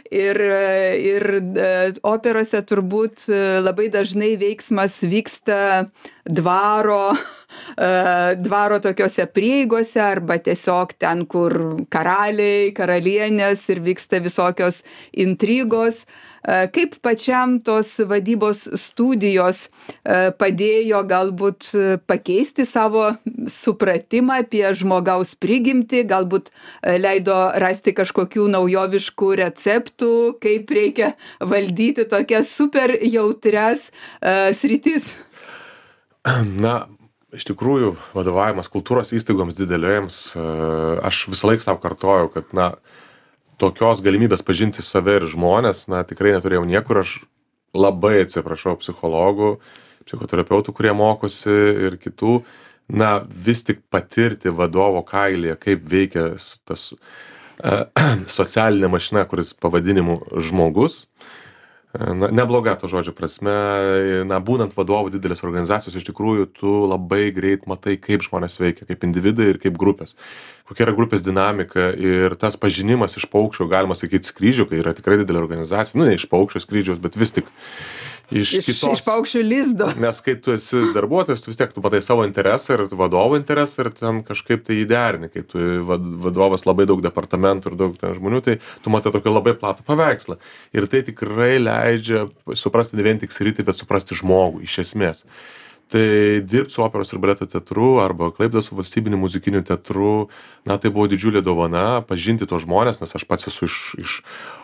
Ir, 0.09 0.39
ir 0.97 1.25
operose 2.01 2.63
turbūt 2.65 3.27
labai 3.61 3.87
dažnai 3.93 4.33
veiksmas 4.41 4.99
vyksta 5.05 5.59
dvaro, 6.29 7.13
dvaro 8.45 8.79
tokiuose 8.83 9.25
prieigose 9.33 10.01
arba 10.03 10.37
tiesiog 10.37 10.95
ten, 11.01 11.25
kur 11.29 11.55
karaliai, 11.91 12.71
karalienės 12.77 13.67
ir 13.73 13.83
vyksta 13.85 14.21
visokios 14.23 14.83
intrigos. 15.11 16.05
Kaip 16.39 16.93
pačiam 17.03 17.57
tos 17.59 17.97
vadybos 18.07 18.61
studijos 18.79 19.65
padėjo 20.39 21.01
galbūt 21.09 21.67
pakeisti 22.07 22.63
savo 22.63 23.09
supratimą 23.51 24.39
apie 24.45 24.63
žmogaus 24.79 25.35
prigimtį, 25.35 26.05
galbūt 26.07 26.47
leido 27.03 27.37
rasti 27.59 27.91
kažkokių 27.97 28.47
naujoviškų 28.55 29.33
receptų, 29.43 30.13
kaip 30.39 30.71
reikia 30.79 31.13
valdyti 31.43 32.07
tokias 32.07 32.55
super 32.55 32.95
jautrias 33.03 33.91
sritis? 34.55 35.11
Na, 36.65 36.73
iš 37.35 37.45
tikrųjų, 37.49 37.93
vadovavimas 38.15 38.69
kultūros 38.71 39.13
įstaigoms 39.15 39.57
didelėms, 39.59 40.19
e, 40.35 40.45
aš 41.05 41.27
visą 41.31 41.51
laiką 41.51 41.65
savo 41.65 41.81
kartojau, 41.83 42.29
kad, 42.33 42.49
na, 42.57 42.71
tokios 43.59 44.03
galimybės 44.03 44.43
pažinti 44.45 44.83
save 44.85 45.19
ir 45.19 45.27
žmonės, 45.31 45.87
na, 45.91 46.03
tikrai 46.07 46.35
neturėjau 46.35 46.65
niekur, 46.67 47.03
aš 47.03 47.19
labai 47.75 48.23
atsiprašau 48.23 48.77
psichologų, 48.81 49.57
psichoterapeutų, 50.07 50.73
kurie 50.75 50.95
mokosi 50.95 51.53
ir 51.87 51.99
kitų, 52.01 52.39
na, 52.89 53.19
vis 53.29 53.61
tik 53.67 53.83
patirti 53.93 54.51
vadovo 54.51 55.03
kailėje, 55.05 55.59
kaip 55.61 55.83
veikia 55.91 56.31
tas 56.67 56.87
uh, 56.95 57.85
socialinė 58.39 58.89
mašina, 58.89 59.27
kuris 59.29 59.53
pavadinimu 59.53 60.23
žmogus, 60.49 61.03
uh, 61.05 61.38
na 61.93 62.29
nebloga 62.29 62.75
to 62.77 62.85
žodžio 62.85 63.15
prasme. 63.17 63.53
Na 64.29 64.37
būnant 64.37 64.75
vadovu 64.77 65.09
didelės 65.09 65.41
organizacijos 65.41 65.97
iš 65.97 66.05
tikrųjų 66.11 66.45
tu 66.53 66.73
labai 66.85 67.31
greit 67.33 67.65
matai 67.69 67.97
kaip 67.97 68.21
žmonės 68.25 68.59
veikia 68.61 68.85
kaip 68.85 69.05
individai 69.07 69.49
ir 69.53 69.61
kaip 69.61 69.79
grupės. 69.79 70.13
Kokia 70.69 70.85
yra 70.85 70.93
grupės 70.93 71.25
dinamika 71.25 71.89
ir 71.97 72.37
tas 72.37 72.59
pažinimas 72.61 73.17
iš 73.17 73.25
paukščio 73.33 73.65
galima 73.71 73.97
sakyt 73.97 74.29
skrydžio 74.29 74.67
kai 74.69 74.83
yra 74.83 74.93
tikrai 74.93 75.17
didelė 75.23 75.41
organizacija 75.41 75.97
nu 75.97 76.05
ne 76.05 76.13
iš 76.13 76.27
paukščio 76.29 76.61
skrydžiaus 76.61 77.01
bet 77.01 77.17
vis 77.17 77.33
tik 77.33 77.49
iš, 78.31 78.51
iš 78.59 78.69
kitos. 78.69 78.99
Iš 78.99 79.03
paukščių 79.05 79.43
lizdo. 79.45 79.89
Nes 80.01 80.21
kai 80.25 80.35
tu 80.41 80.53
esi 80.55 80.81
darbuotojas, 80.95 81.43
tu 81.43 81.51
vis 81.51 81.59
tiek 81.59 81.73
tu 81.75 81.83
matai 81.85 82.01
savo 82.05 82.25
interesą 82.27 82.75
ir 82.77 82.85
vadovo 82.99 83.39
interesą 83.39 83.85
ir 83.85 83.91
ten 83.97 84.21
kažkaip 84.27 84.65
tai 84.67 84.81
įderini, 84.83 85.31
kai 85.33 85.45
tu 85.47 85.61
vadovas 85.87 86.65
labai 86.69 86.87
daug 86.89 87.03
departamentų 87.05 87.73
ir 87.73 87.79
daug 87.79 87.95
ten 87.99 88.15
žmonių, 88.17 88.43
tai 88.45 88.59
tu 88.83 88.93
matai 88.93 89.13
tokį 89.15 89.33
labai 89.33 89.55
platų 89.59 89.87
paveikslą. 89.87 90.39
Ir 90.75 90.89
tai 90.91 91.03
tikrai 91.07 91.55
leidžia 91.61 92.27
suprasti 92.53 92.99
ne 92.99 93.07
vien 93.07 93.21
tik 93.21 93.33
sritį, 93.35 93.67
bet 93.69 93.81
suprasti 93.81 94.17
žmogų 94.19 94.63
iš 94.67 94.83
esmės 94.85 95.25
tai 95.89 96.41
dirbt 96.45 96.71
su 96.71 96.83
operos 96.85 97.09
ir 97.13 97.21
baleto 97.21 97.47
teatru 97.49 97.97
arba 98.03 98.29
klaipėdos 98.35 98.69
valstybiniu 98.69 99.17
muzikiniu 99.17 99.63
teatru 99.65 100.29
na 100.69 100.77
tai 100.77 100.91
buvo 100.93 101.07
didžiulė 101.09 101.41
dovana 101.41 102.03
pažinti 102.05 102.45
tuos 102.49 102.67
žmones 102.67 103.01
nes 103.01 103.15
aš 103.17 103.25
pats 103.25 103.49
esu 103.49 103.65
iš 103.65 103.77
iš 103.97 104.19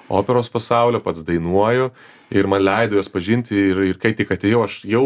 operos 0.10 0.50
pasaulio 0.50 1.02
pats 1.04 1.24
dainuoju 1.26 1.90
ir 2.32 2.48
man 2.48 2.64
leido 2.64 3.00
juos 3.00 3.10
pažinti 3.10 3.56
ir 3.72 3.82
ir 3.92 4.02
kai 4.02 4.14
tik 4.18 4.32
atėjau 4.36 4.66
aš 4.66 4.82
jau 4.90 5.06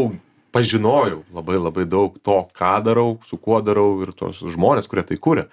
pažinojau 0.51 1.23
labai 1.33 1.59
labai 1.59 1.85
daug 1.85 2.17
to 2.23 2.39
ką 2.57 2.73
darau 2.83 3.19
su 3.27 3.37
kuo 3.37 3.61
darau 3.61 4.01
ir 4.03 4.13
tuos 4.13 4.41
žmones 4.41 4.89
kurie 4.89 5.03
tai 5.03 5.17
kuria. 5.17 5.47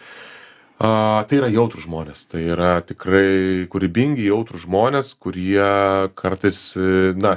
A 0.76 1.24
tai 1.28 1.38
yra 1.40 1.48
jautrūs 1.48 1.86
žmonės 1.86 2.26
tai 2.28 2.42
yra 2.52 2.80
tikrai 2.84 3.64
kūrybingi 3.72 4.26
jautrūs 4.28 4.66
žmonės 4.66 5.14
kurie 5.16 5.68
kartais 6.18 6.58
na 7.16 7.36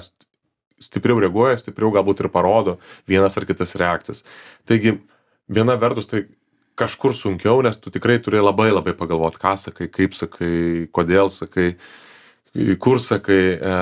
stipriau 0.80 1.22
reaguoja 1.24 1.60
stipriau 1.60 1.92
galbūt 1.96 2.26
ir 2.26 2.32
parodo 2.34 2.80
vienas 3.08 3.38
ar 3.40 3.48
kitas 3.48 3.76
reakcijas. 3.80 4.26
Taigi 4.68 4.98
viena 5.48 5.78
vertus 5.80 6.08
tai 6.12 6.26
kažkur 6.80 7.16
sunkiau 7.18 7.64
nes 7.66 7.80
tu 7.80 7.92
tikrai 7.94 8.20
turi 8.24 8.42
labai 8.44 8.70
labai 8.72 8.96
pagalvot 8.98 9.40
ką 9.42 9.56
sakai 9.60 9.90
kaip 9.92 10.16
sakai 10.18 10.88
kodėl 10.96 11.32
sakai 11.34 11.74
kur 12.82 13.02
sakai 13.04 13.42
e, 13.56 13.74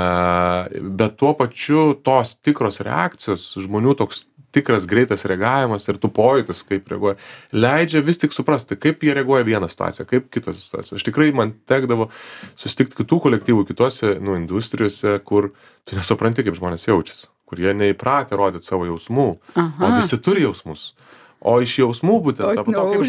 bet 1.00 1.16
tuo 1.20 1.34
pačiu 1.40 1.94
tos 2.04 2.36
tikros 2.44 2.82
reakcijos 2.84 3.54
žmonių 3.64 3.96
toks 4.02 4.26
tikras 4.58 4.88
greitas 4.90 5.26
reagavimas 5.28 5.86
ir 5.90 6.00
tų 6.02 6.10
pojūtis 6.16 6.64
kaip 6.68 6.88
reaguoja 6.92 7.18
leidžia 7.54 8.02
vis 8.06 8.20
tik 8.22 8.36
suprasti 8.36 8.78
kaip 8.80 9.04
jie 9.04 9.14
reaguoja 9.16 9.46
vieną 9.48 9.70
situaciją 9.72 10.08
kaip 10.10 10.30
kitą 10.34 10.56
situaciją 10.56 11.00
aš 11.00 11.08
tikrai 11.08 11.30
man 11.36 11.54
tekdavo 11.70 12.10
susitikt 12.56 12.96
kitų 12.98 13.22
kolektyvų 13.28 13.68
kitose 13.70 14.16
nu 14.24 14.38
industrijose 14.40 15.18
kur 15.28 15.52
tu 15.88 16.00
nesupranti 16.00 16.46
kaip 16.48 16.58
žmonės 16.58 16.88
jaučiasi 16.90 17.28
kurie 17.48 17.72
neįpratę 17.76 18.40
rodyt 18.40 18.68
savo 18.68 18.88
jausmų 18.88 19.28
o 19.30 19.60
Aha. 19.64 19.94
visi 20.00 20.20
turi 20.24 20.44
jausmus 20.48 20.92
o 21.40 21.54
iš 21.62 21.76
jausmų 21.84 22.16
būtent 22.26 22.48
O, 22.48 22.54
to, 22.58 22.64
nu, 22.74 22.84
kaip 22.94 23.04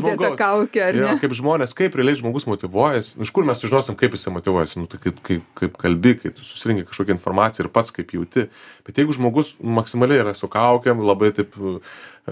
ar 0.85 0.97
jo, 0.99 1.07
ne? 1.07 1.15
kaip 1.23 1.35
žmonės 1.37 1.73
kaip 1.77 1.95
realiai 1.97 2.19
žmogus 2.19 2.45
motyvuojasi 2.51 3.17
iš 3.25 3.33
kur 3.35 3.47
mes 3.49 3.61
sužinosim 3.61 3.97
kaip 3.99 4.17
jisai 4.17 4.35
motyvuojasi? 4.35 4.83
Nu 4.83 4.91
tai 4.91 5.01
kaip 5.03 5.23
kaip 5.25 5.47
kaip 5.59 5.79
kalbi 5.81 6.15
kai 6.21 6.33
tu 6.37 6.45
susirenki 6.45 6.85
kažkokią 6.91 7.17
informaciją 7.17 7.67
ir 7.67 7.71
pats 7.73 7.95
kaip 7.95 8.13
jauti. 8.17 8.49
Bet 8.89 9.01
jeigu 9.01 9.17
žmogus 9.17 9.55
maksimaliai 9.61 10.21
yra 10.27 10.37
su 10.37 10.51
kaukėm 10.53 11.01
labai 11.09 11.33
taip 11.39 11.57
e, 11.57 11.79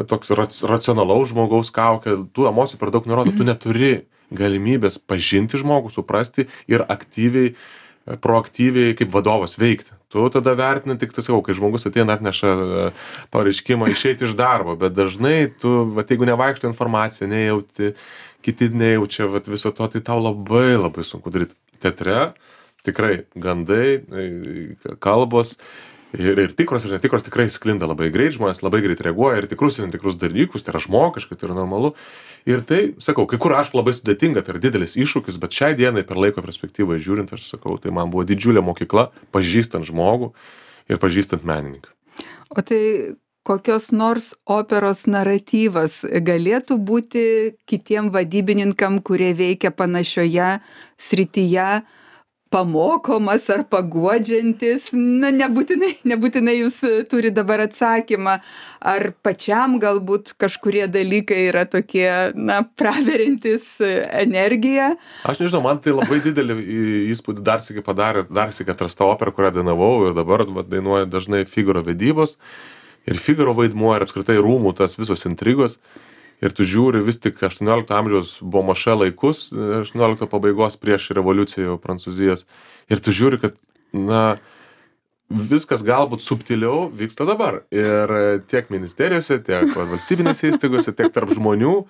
toks 0.04 0.34
rac 0.36 0.60
racionalaus 0.68 1.32
žmogaus 1.32 1.72
kaukė 1.74 2.18
tų 2.36 2.50
emocijų 2.52 2.82
per 2.82 2.92
daug 2.92 3.08
nerodo. 3.08 3.32
Tu 3.36 3.48
neturi 3.48 3.94
galimybės 4.36 4.98
pažinti 5.00 5.58
žmogų 5.62 5.94
suprasti 5.94 6.48
ir 6.68 6.84
aktyviai 6.84 7.54
e, 7.54 7.56
proaktyviai 8.06 8.94
kaip 8.98 9.10
vadovas 9.14 9.56
veikti. 9.58 9.94
Tu 10.12 10.28
tada 10.30 10.54
vertini 10.54 10.94
tik 10.98 11.12
tai 11.14 11.24
sakau 11.26 11.42
kai 11.42 11.56
žmogus 11.58 11.88
ateina 11.88 12.14
atneša 12.14 12.52
e, 12.52 12.84
pareiškimą 13.34 13.88
išeiti 13.90 14.28
iš 14.28 14.36
darbo 14.38 14.76
bet 14.78 14.94
dažnai 14.94 15.50
tu 15.60 15.72
vat 15.96 16.10
jeigu 16.10 16.28
nevaikšto 16.30 16.70
informacija 16.70 17.26
nejauti 17.28 17.92
kiti 18.46 18.70
nejaučia 18.70 19.26
vat 19.32 19.50
viso 19.50 19.74
to 19.74 19.88
tai 19.90 20.04
tau 20.06 20.22
labai 20.22 20.76
labai 20.78 21.04
sunku 21.04 21.34
daryt. 21.34 21.56
Teatre 21.82 22.32
tikrai 22.86 23.26
gandai 23.34 23.98
e, 23.98 24.28
kalbos 25.02 25.56
ir 26.18 26.38
ir 26.42 26.54
tikros 26.56 26.86
ir 26.86 26.94
netikros 26.96 27.24
tikrai 27.26 27.48
sklinda 27.52 27.88
labai 27.88 28.08
greit 28.14 28.36
žmonės 28.36 28.62
labai 28.64 28.82
greit 28.84 29.02
reaguoja 29.04 29.42
ir 29.42 29.48
tikrus 29.50 29.78
ir 29.78 29.86
netikrus 29.86 30.18
dalykus 30.20 30.64
tai 30.64 30.74
yra 30.74 30.82
žmogiška 30.86 31.36
tai 31.36 31.50
yra 31.50 31.58
normalu. 31.58 31.94
Ir 32.46 32.62
tai 32.66 32.80
sakau 33.02 33.26
kai 33.30 33.40
kur 33.42 33.56
aišku 33.58 33.78
labai 33.78 33.94
sudėtinga 33.96 34.44
tai 34.44 34.56
yra 34.56 34.62
didelis 34.68 34.96
iššūkis 34.96 35.40
bet 35.42 35.56
šiai 35.56 35.76
dienai 35.78 36.06
per 36.06 36.20
laiko 36.20 36.44
perspektyvą 36.44 36.98
žiūrint 37.02 37.34
aš 37.36 37.50
sakau 37.52 37.76
tai 37.82 37.94
man 37.94 38.10
buvo 38.14 38.24
didžiulė 38.28 38.64
mokykla 38.64 39.10
pažįstant 39.36 39.88
žmogų 39.88 40.32
ir 40.88 41.02
pažįstant 41.02 41.46
menininką. 41.46 41.92
O 42.50 42.62
tai 42.62 43.16
kokios 43.46 43.92
nors 43.94 44.32
operos 44.50 45.04
naratyvas 45.06 46.00
galėtų 46.02 46.78
būti 46.82 47.22
kitiem 47.70 48.10
vadybininkam, 48.14 48.98
kurie 49.06 49.30
veikia 49.38 49.70
panašioje 49.70 50.56
srityje, 50.98 51.68
pamokomas 52.50 53.48
ar 53.50 53.64
paguodžiantis, 53.70 54.90
na, 54.94 55.32
nebūtinai, 55.34 55.92
nebūtinai 56.06 56.54
jūs 56.60 56.78
turi 57.10 57.32
dabar 57.34 57.64
atsakymą, 57.66 58.36
ar 58.86 59.06
pačiam 59.26 59.76
galbūt 59.82 60.34
kažkurie 60.40 60.86
dalykai 60.92 61.42
yra 61.48 61.66
tokie, 61.70 62.06
na, 62.38 62.60
praverintis 62.78 63.76
energiją. 63.82 64.94
aš 65.26 65.42
nežinau 65.42 65.64
man 65.66 65.82
tai 65.82 65.96
labai 65.96 66.22
didelį 66.24 66.58
įspūdį 67.16 67.46
dar 67.46 67.64
sykį 67.66 67.84
padarė 67.86 68.26
dar 68.30 68.54
sykį 68.54 68.76
atrasta 68.76 69.08
opera 69.08 69.34
kurią 69.34 69.56
dainavau 69.58 70.08
ir 70.08 70.16
dabar 70.16 70.46
vat 70.46 70.70
dainuoju 70.70 71.10
dažnai 71.10 71.44
figaro 71.50 71.82
vedybos. 71.86 72.38
Ir 73.06 73.18
figaro 73.22 73.52
vaidmuo 73.54 73.92
ir 73.94 74.02
apskritai 74.02 74.34
rūmų 74.42 74.72
tas 74.78 74.96
visos 74.98 75.22
intrigos 75.28 75.78
ir 76.44 76.56
tu 76.56 76.66
žiūri 76.68 77.04
vis 77.06 77.20
tik 77.22 77.40
aštuoniolikto 77.48 77.96
amžiaus 77.96 78.36
bomaše 78.40 78.96
laikus 78.96 79.48
aštuoniolikto 79.82 80.28
pabaigos 80.32 80.76
prieš 80.80 81.10
revoliuciją 81.16 81.78
prancūzijos 81.82 82.44
ir 82.92 83.02
tu 83.02 83.14
žiūri 83.14 83.40
kad 83.42 83.56
na 83.96 84.36
viskas 85.30 85.82
galbūt 85.82 86.22
subtiliau 86.22 86.86
vyksta 86.94 87.26
dabar. 87.26 87.64
Ir 87.74 88.12
tiek 88.50 88.70
ministerijose 88.70 89.40
tiek 89.46 89.72
va, 89.74 89.86
valstybinėse 89.94 90.52
įstaigose 90.52 90.94
tiek 90.94 91.10
tarp 91.14 91.34
žmonių. 91.34 91.80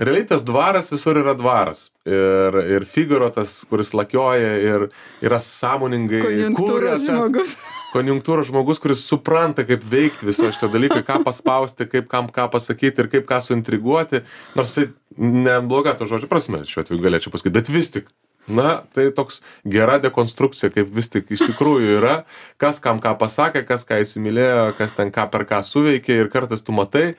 Realiai 0.00 0.28
tas 0.30 0.44
dvaras 0.46 0.88
visur 0.92 1.18
yra 1.20 1.34
dvaras. 1.36 1.88
Ir 2.08 2.56
ir 2.76 2.86
figaro 2.88 3.28
tas 3.34 3.60
kuris 3.68 3.90
lakioja 3.96 4.54
ir 4.62 4.88
yra 5.20 5.42
sąmoningai 5.42 6.22
kuria 6.56 6.96
Konjunktūros 7.90 8.48
žmogus. 8.50 8.78
kuris 8.78 9.02
supranta 9.02 9.64
kaip 9.66 9.82
veikti 9.82 10.28
viso 10.28 10.46
šito 10.52 10.70
dalyko 10.70 11.02
ką 11.06 11.20
paspausti 11.26 11.88
kaip 11.90 12.08
kam 12.10 12.30
ką 12.30 12.46
pasakyti 12.52 13.02
ir 13.02 13.10
kaip 13.10 13.26
ką 13.26 13.40
suintriguoti 13.42 14.22
nors 14.54 14.74
tai 14.74 14.90
nebloga 15.18 15.96
to 15.98 16.06
žodžio 16.06 16.30
prasme 16.30 16.62
šiuo 16.64 16.84
atveju 16.84 17.02
galėčiau 17.02 17.34
pasakyt 17.34 17.56
bet 17.58 17.72
vis 17.72 17.90
tik 17.90 18.10
na 18.50 18.82
tai 18.94 19.10
toks 19.14 19.40
gera 19.66 19.98
dekonstrukcija 20.02 20.70
kaip 20.74 20.94
vis 20.94 21.10
tik 21.10 21.30
iš 21.34 21.44
tikrųjų 21.50 21.98
yra 21.98 22.14
kas 22.62 22.80
kam 22.82 23.02
ką 23.02 23.16
pasakė 23.18 23.64
kas 23.66 23.86
ką 23.88 24.00
įsimylėjo 24.04 24.72
kas 24.78 24.94
ten 24.96 25.10
ką 25.14 25.26
per 25.32 25.46
ką 25.50 25.62
suveikė 25.66 26.22
ir 26.22 26.32
kartais 26.32 26.62
tu 26.62 26.74
matai 26.76 27.14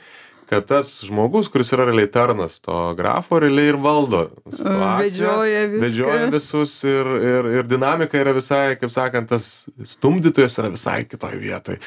kad 0.52 0.66
tas 0.68 0.90
žmogus 1.08 1.48
kuris 1.52 1.72
yra 1.72 1.86
realiai 1.88 2.10
tarnas 2.12 2.60
to 2.60 2.78
grafo 3.00 3.40
realiai 3.40 3.72
ir 3.72 3.80
valdo 3.80 4.26
Vedžioja 4.52 5.62
vedžioja 5.72 6.30
visus 6.34 6.74
ir 6.84 7.12
ir 7.32 7.52
ir 7.58 7.70
dinamika 7.72 8.20
yra 8.20 8.36
visai 8.36 8.76
kaip 8.82 8.92
sakant 8.92 9.32
tas 9.32 9.52
stumdytojas 9.96 10.60
yra 10.60 10.74
visai 10.74 11.04
kitoj 11.08 11.38
vietoj. 11.40 11.80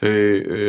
Tai 0.00 0.14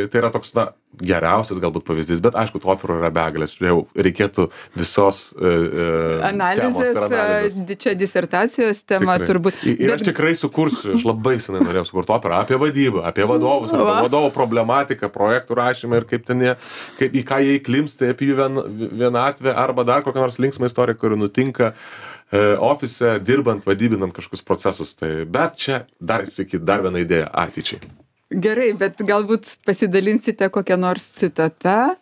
tai 0.10 0.24
yra 0.24 0.34
toks 0.34 0.56
na 0.58 0.72
geriausias 1.02 1.60
galbūt 1.62 1.86
pavyzdys 1.88 2.22
bet 2.24 2.36
aišku 2.38 2.62
tų 2.62 2.70
operų 2.76 3.00
yra 3.02 3.10
begalės 3.14 3.56
jau 3.58 3.84
reikėtų 3.98 4.48
visos 4.78 5.24
e, 5.34 5.42
e, 5.42 5.88
temos 6.28 6.28
Analizės, 6.30 7.00
analizės. 7.00 7.58
a, 7.64 7.78
čia 7.84 7.96
disertacijos 7.98 8.84
tema 8.86 9.18
Tikrai. 9.18 9.30
turbūt. 9.30 9.60
Ir 9.66 9.82
ir 9.88 9.94
aš 9.96 10.06
tikrai 10.08 10.34
sukursiu, 10.38 10.94
aš 10.98 11.06
labai 11.08 11.36
senai 11.44 11.64
norėjau 11.66 11.88
sukurti 11.90 12.14
operą 12.16 12.42
apie 12.44 12.60
vadybą, 12.62 13.04
apie 13.10 13.26
vadovus, 13.30 13.74
apie 13.74 13.88
Va. 13.88 13.98
vadovų 14.06 14.32
problematiką, 14.36 15.10
projektų 15.14 15.58
rašymą 15.60 16.02
ir 16.02 16.08
kaip 16.10 16.28
ten 16.30 16.46
jie, 16.46 16.56
kaip, 17.00 17.18
į 17.18 17.26
ką 17.30 17.42
jie 17.46 17.58
įklimsta, 17.60 18.12
apie 18.14 18.32
jų 18.32 18.40
vien, 18.42 18.62
vienatvę 19.04 19.56
arba 19.66 19.88
dar 19.88 20.06
kokią 20.06 20.28
nors 20.28 20.40
linksmą 20.42 20.70
istoriją, 20.70 21.00
kuri 21.02 21.20
nutinka 21.20 21.74
e, 21.74 22.46
ofise, 22.62 23.18
dirbant, 23.26 23.66
vadybinant 23.70 24.16
kažkokius 24.16 24.46
procesus. 24.46 24.96
Tai, 25.00 25.12
bet 25.26 25.60
čia 25.62 25.84
dar, 26.00 26.28
sakyt, 26.30 26.66
dar 26.68 26.86
viena 26.86 27.04
idėja 27.04 27.30
ateičiai. 27.46 28.03
Gerai, 28.34 28.72
bet 28.78 29.02
galbūt 29.06 29.60
pasidalinsite 29.68 30.48
kokią 30.50 30.78
nors 30.82 31.06
citatą. 31.20 31.96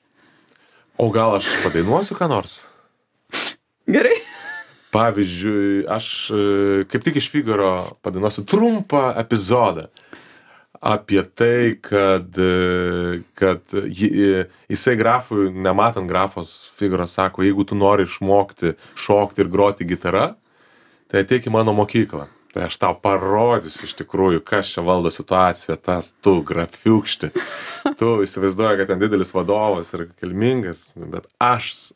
O 1.02 1.10
gal 1.12 1.36
aš 1.39 1.50
padainuosiu 1.65 2.15
ką 2.15 2.30
nors? 2.32 2.62
Gerai. 3.89 4.15
Pavyzdžiui, 4.91 5.86
aš 5.91 6.08
e, 6.36 6.46
kaip 6.91 7.04
tik 7.04 7.20
iš 7.20 7.30
Figaro 7.32 7.74
padainuosiu 8.04 8.44
trumpą 8.48 9.10
epizodą 9.20 9.88
apie 10.82 11.22
tai, 11.24 11.78
kad, 11.84 12.38
e, 12.38 13.22
kad 13.38 13.62
e, 13.78 14.46
jisai 14.72 14.96
grafui, 15.00 15.52
nematant 15.54 16.10
grafos, 16.10 16.72
Figaro 16.76 17.08
sako, 17.08 17.46
jeigu 17.46 17.67
tu 17.67 17.78
nori 17.78 18.08
išmokti 18.08 18.74
šokti 18.98 19.44
ir 19.44 19.52
groti 19.52 19.88
gitarą, 19.88 20.32
tai 21.12 21.26
ateik 21.26 21.48
į 21.48 21.54
mano 21.54 21.76
mokyklą. 21.78 22.26
Tai 22.52 22.66
aš 22.68 22.76
tau 22.82 22.98
parodysiu 23.00 23.88
iš 23.88 23.96
tikrųjų, 24.02 24.42
kas 24.44 24.74
čia 24.74 24.84
valdo 24.84 25.12
situaciją, 25.14 25.78
tas 25.80 26.12
tu 26.20 26.42
grafiukšti. 26.44 27.32
Tu 28.00 28.12
įsivaizduoji, 28.26 28.82
kad 28.82 28.92
ten 28.92 29.00
didelis 29.02 29.32
vadovas 29.34 29.94
ir 29.96 30.10
kilmingas, 30.20 30.84
bet 31.00 31.30
aš, 31.40 31.94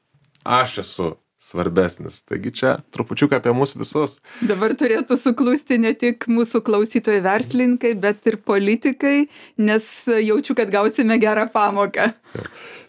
aš 0.48 0.80
esu 0.86 1.12
svarbesnis. 1.46 2.22
Taigi 2.26 2.54
čia 2.56 2.72
trupučiuką 2.96 3.38
apie 3.38 3.54
mus 3.54 3.76
visus. 3.78 4.18
Dabar 4.41 4.74
turėtų 4.80 5.18
suklusti 5.22 5.78
ne 5.82 5.94
tik 5.94 6.26
mūsų 6.32 6.63
klausytojai 6.65 7.22
verslininkai, 7.26 7.94
bet 8.02 8.26
ir 8.32 8.39
politikai, 8.41 9.28
nes 9.62 9.91
jaučiu, 10.08 10.56
kad 10.58 10.74
gausime 10.74 11.20
gerą 11.22 11.46
pamoką. 11.54 12.10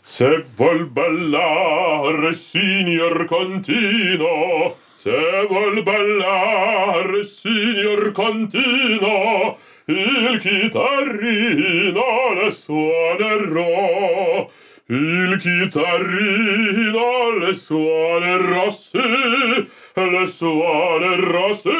Se 0.06 0.30
vuol 0.56 0.86
ballare 0.94 2.32
signor 2.38 3.26
Contino, 3.28 4.76
Se 4.98 5.46
vuol 5.48 5.82
ballar, 5.82 7.22
signor 7.22 8.12
Contino, 8.12 9.58
il 9.86 10.38
chitarrino 10.40 12.32
le 12.40 12.50
suonerò. 12.50 14.50
Il 14.88 15.36
chitarrino 15.38 17.30
le 17.38 17.54
suonerò, 17.54 18.70
sì, 18.70 18.98
le 18.98 20.26
suonerò, 20.26 21.52
sì, 21.52 21.70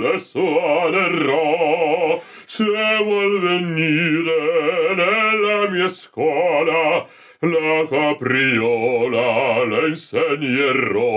le 0.00 0.18
suonerò. 0.18 2.22
Se 2.46 2.64
vuol 3.04 3.40
venire 3.40 4.94
nella 4.94 5.68
mia 5.68 5.88
scuola, 5.88 7.06
la 7.40 7.86
capriola 7.88 9.64
le 9.64 9.88
insegnerò. 9.90 11.07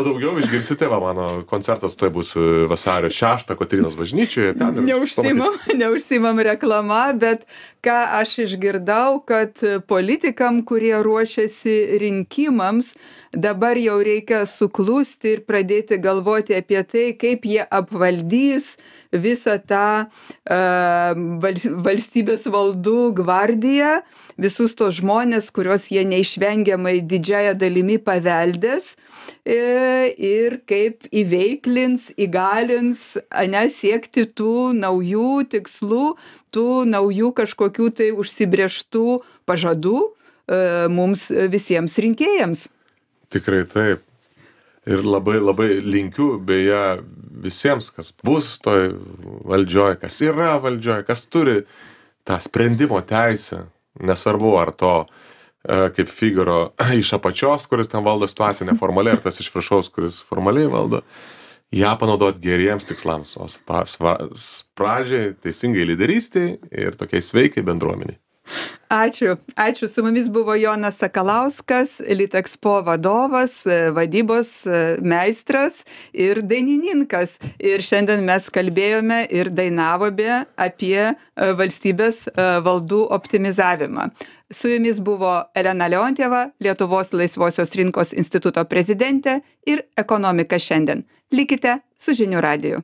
O, 0.00 0.04
daugiau 0.04 0.38
išgirsite, 0.40 0.86
va, 0.88 0.96
mano 1.02 1.24
koncertas 1.48 1.92
tuoj 1.98 2.10
bus 2.14 2.30
e, 2.32 2.42
vasario 2.70 3.10
6 3.12 3.52
Kotrinos 3.58 3.96
bažnyčioje. 3.98 4.54
Neužsimam, 4.80 5.58
neužsimam 5.76 6.40
reklama, 6.50 7.02
bet 7.12 7.44
ką 7.84 7.98
aš 8.20 8.38
išgirdau, 8.46 9.18
kad 9.28 9.60
politikam, 9.90 10.62
kurie 10.64 10.94
ruošiasi 11.04 11.98
rinkimams, 12.00 12.94
dabar 13.36 13.76
jau 13.76 13.98
reikia 14.00 14.46
suklusti 14.48 15.36
ir 15.36 15.44
pradėti 15.44 16.00
galvoti 16.00 16.56
apie 16.56 16.80
tai, 16.88 17.06
kaip 17.20 17.44
jie 17.44 17.60
apvaldys 17.68 18.78
visą 19.12 19.58
tą 19.68 19.84
e, 20.00 20.58
valstybės 21.84 22.48
valdų 22.48 23.10
gvardiją, 23.20 23.98
visus 24.40 24.72
tos 24.78 24.96
žmonės, 25.02 25.52
kuriuos 25.52 25.92
jie 25.92 26.08
neišvengiamai 26.08 27.02
didžiaja 27.04 27.52
dalimi 27.58 28.00
paveldės 28.00 28.94
e, 28.94 29.09
ir 29.46 30.58
kaip 30.68 31.06
įveiklins, 31.12 32.10
įgalins, 32.20 33.16
ne 33.50 33.64
siekti 33.72 34.26
tų 34.26 34.72
naujų 34.78 35.46
tikslų, 35.54 36.04
tų 36.54 36.68
naujų 36.90 37.32
kažkokių 37.38 37.88
tai 37.98 38.10
užsibrieštų 38.12 39.06
pažadų 39.48 39.96
e, 40.04 40.60
mums 40.92 41.28
visiems 41.30 41.98
rinkėjams. 41.98 42.68
Tikrai 43.30 43.64
taip. 43.70 44.06
Ir 44.88 45.04
labai 45.04 45.36
labai 45.38 45.74
linkiu 45.84 46.38
beje 46.40 47.02
visiems, 47.44 47.90
kas 47.92 48.14
bus 48.24 48.54
toj 48.64 48.94
valdžioj, 49.46 49.98
kas 50.00 50.16
yra 50.24 50.54
valdžioj, 50.62 51.04
kas 51.06 51.26
turi 51.28 51.60
tą 52.26 52.38
sprendimo 52.40 52.98
teisę, 53.04 53.66
nesvarbu 54.00 54.54
ar 54.58 54.72
to 54.72 54.94
e, 55.04 55.28
kaip 55.66 56.08
Figaro 56.08 56.72
iš 57.02 57.12
apačios, 57.18 57.66
kuris 57.70 57.90
ten 57.90 58.04
valdo 58.04 58.28
situaciją 58.30 58.70
neformaliai, 58.70 59.18
ar 59.18 59.26
tas 59.26 59.40
iš 59.42 59.50
viršaus, 59.54 59.92
kuris 59.92 60.22
formaliai 60.26 60.70
valdo, 60.72 61.02
ją 61.74 61.92
panaudoti 62.00 62.42
geriems 62.42 62.88
tikslams, 62.88 63.36
o 63.38 63.46
pradžiai 64.78 65.36
teisingai 65.44 65.86
lyderystiai 65.92 66.56
ir 66.86 66.98
tokiai 66.98 67.22
sveikai 67.22 67.66
bendruomeniai. 67.66 68.18
Ačiū. 68.90 69.36
Ačiū. 69.54 69.86
Su 69.86 70.02
mumis 70.02 70.26
buvo 70.28 70.54
Jonas 70.58 70.96
Sakalauskas, 70.98 72.00
Litexpo 72.00 72.80
vadovas, 72.82 73.62
vadybos 73.94 74.50
meistras 74.98 75.84
ir 76.12 76.42
dainininkas. 76.42 77.36
Ir 77.62 77.84
šiandien 77.86 78.24
mes 78.26 78.50
kalbėjome 78.50 79.20
ir 79.30 79.52
dainavome 79.54 80.40
apie 80.58 81.12
valstybės 81.38 82.26
valdų 82.66 83.04
optimizavimą. 83.14 84.10
Su 84.50 84.68
jumis 84.68 85.00
buvo 85.00 85.50
Elena 85.54 85.88
Leontjeva, 85.88 86.50
Lietuvos 86.58 87.12
laisvosios 87.12 87.74
rinkos 87.78 88.12
instituto 88.12 88.64
prezidentė 88.66 89.40
ir 89.66 89.84
ekonomika 89.96 90.58
šiandien. 90.58 91.04
Likite 91.30 91.76
su 91.98 92.14
žinių 92.18 92.40
radiju. 92.42 92.78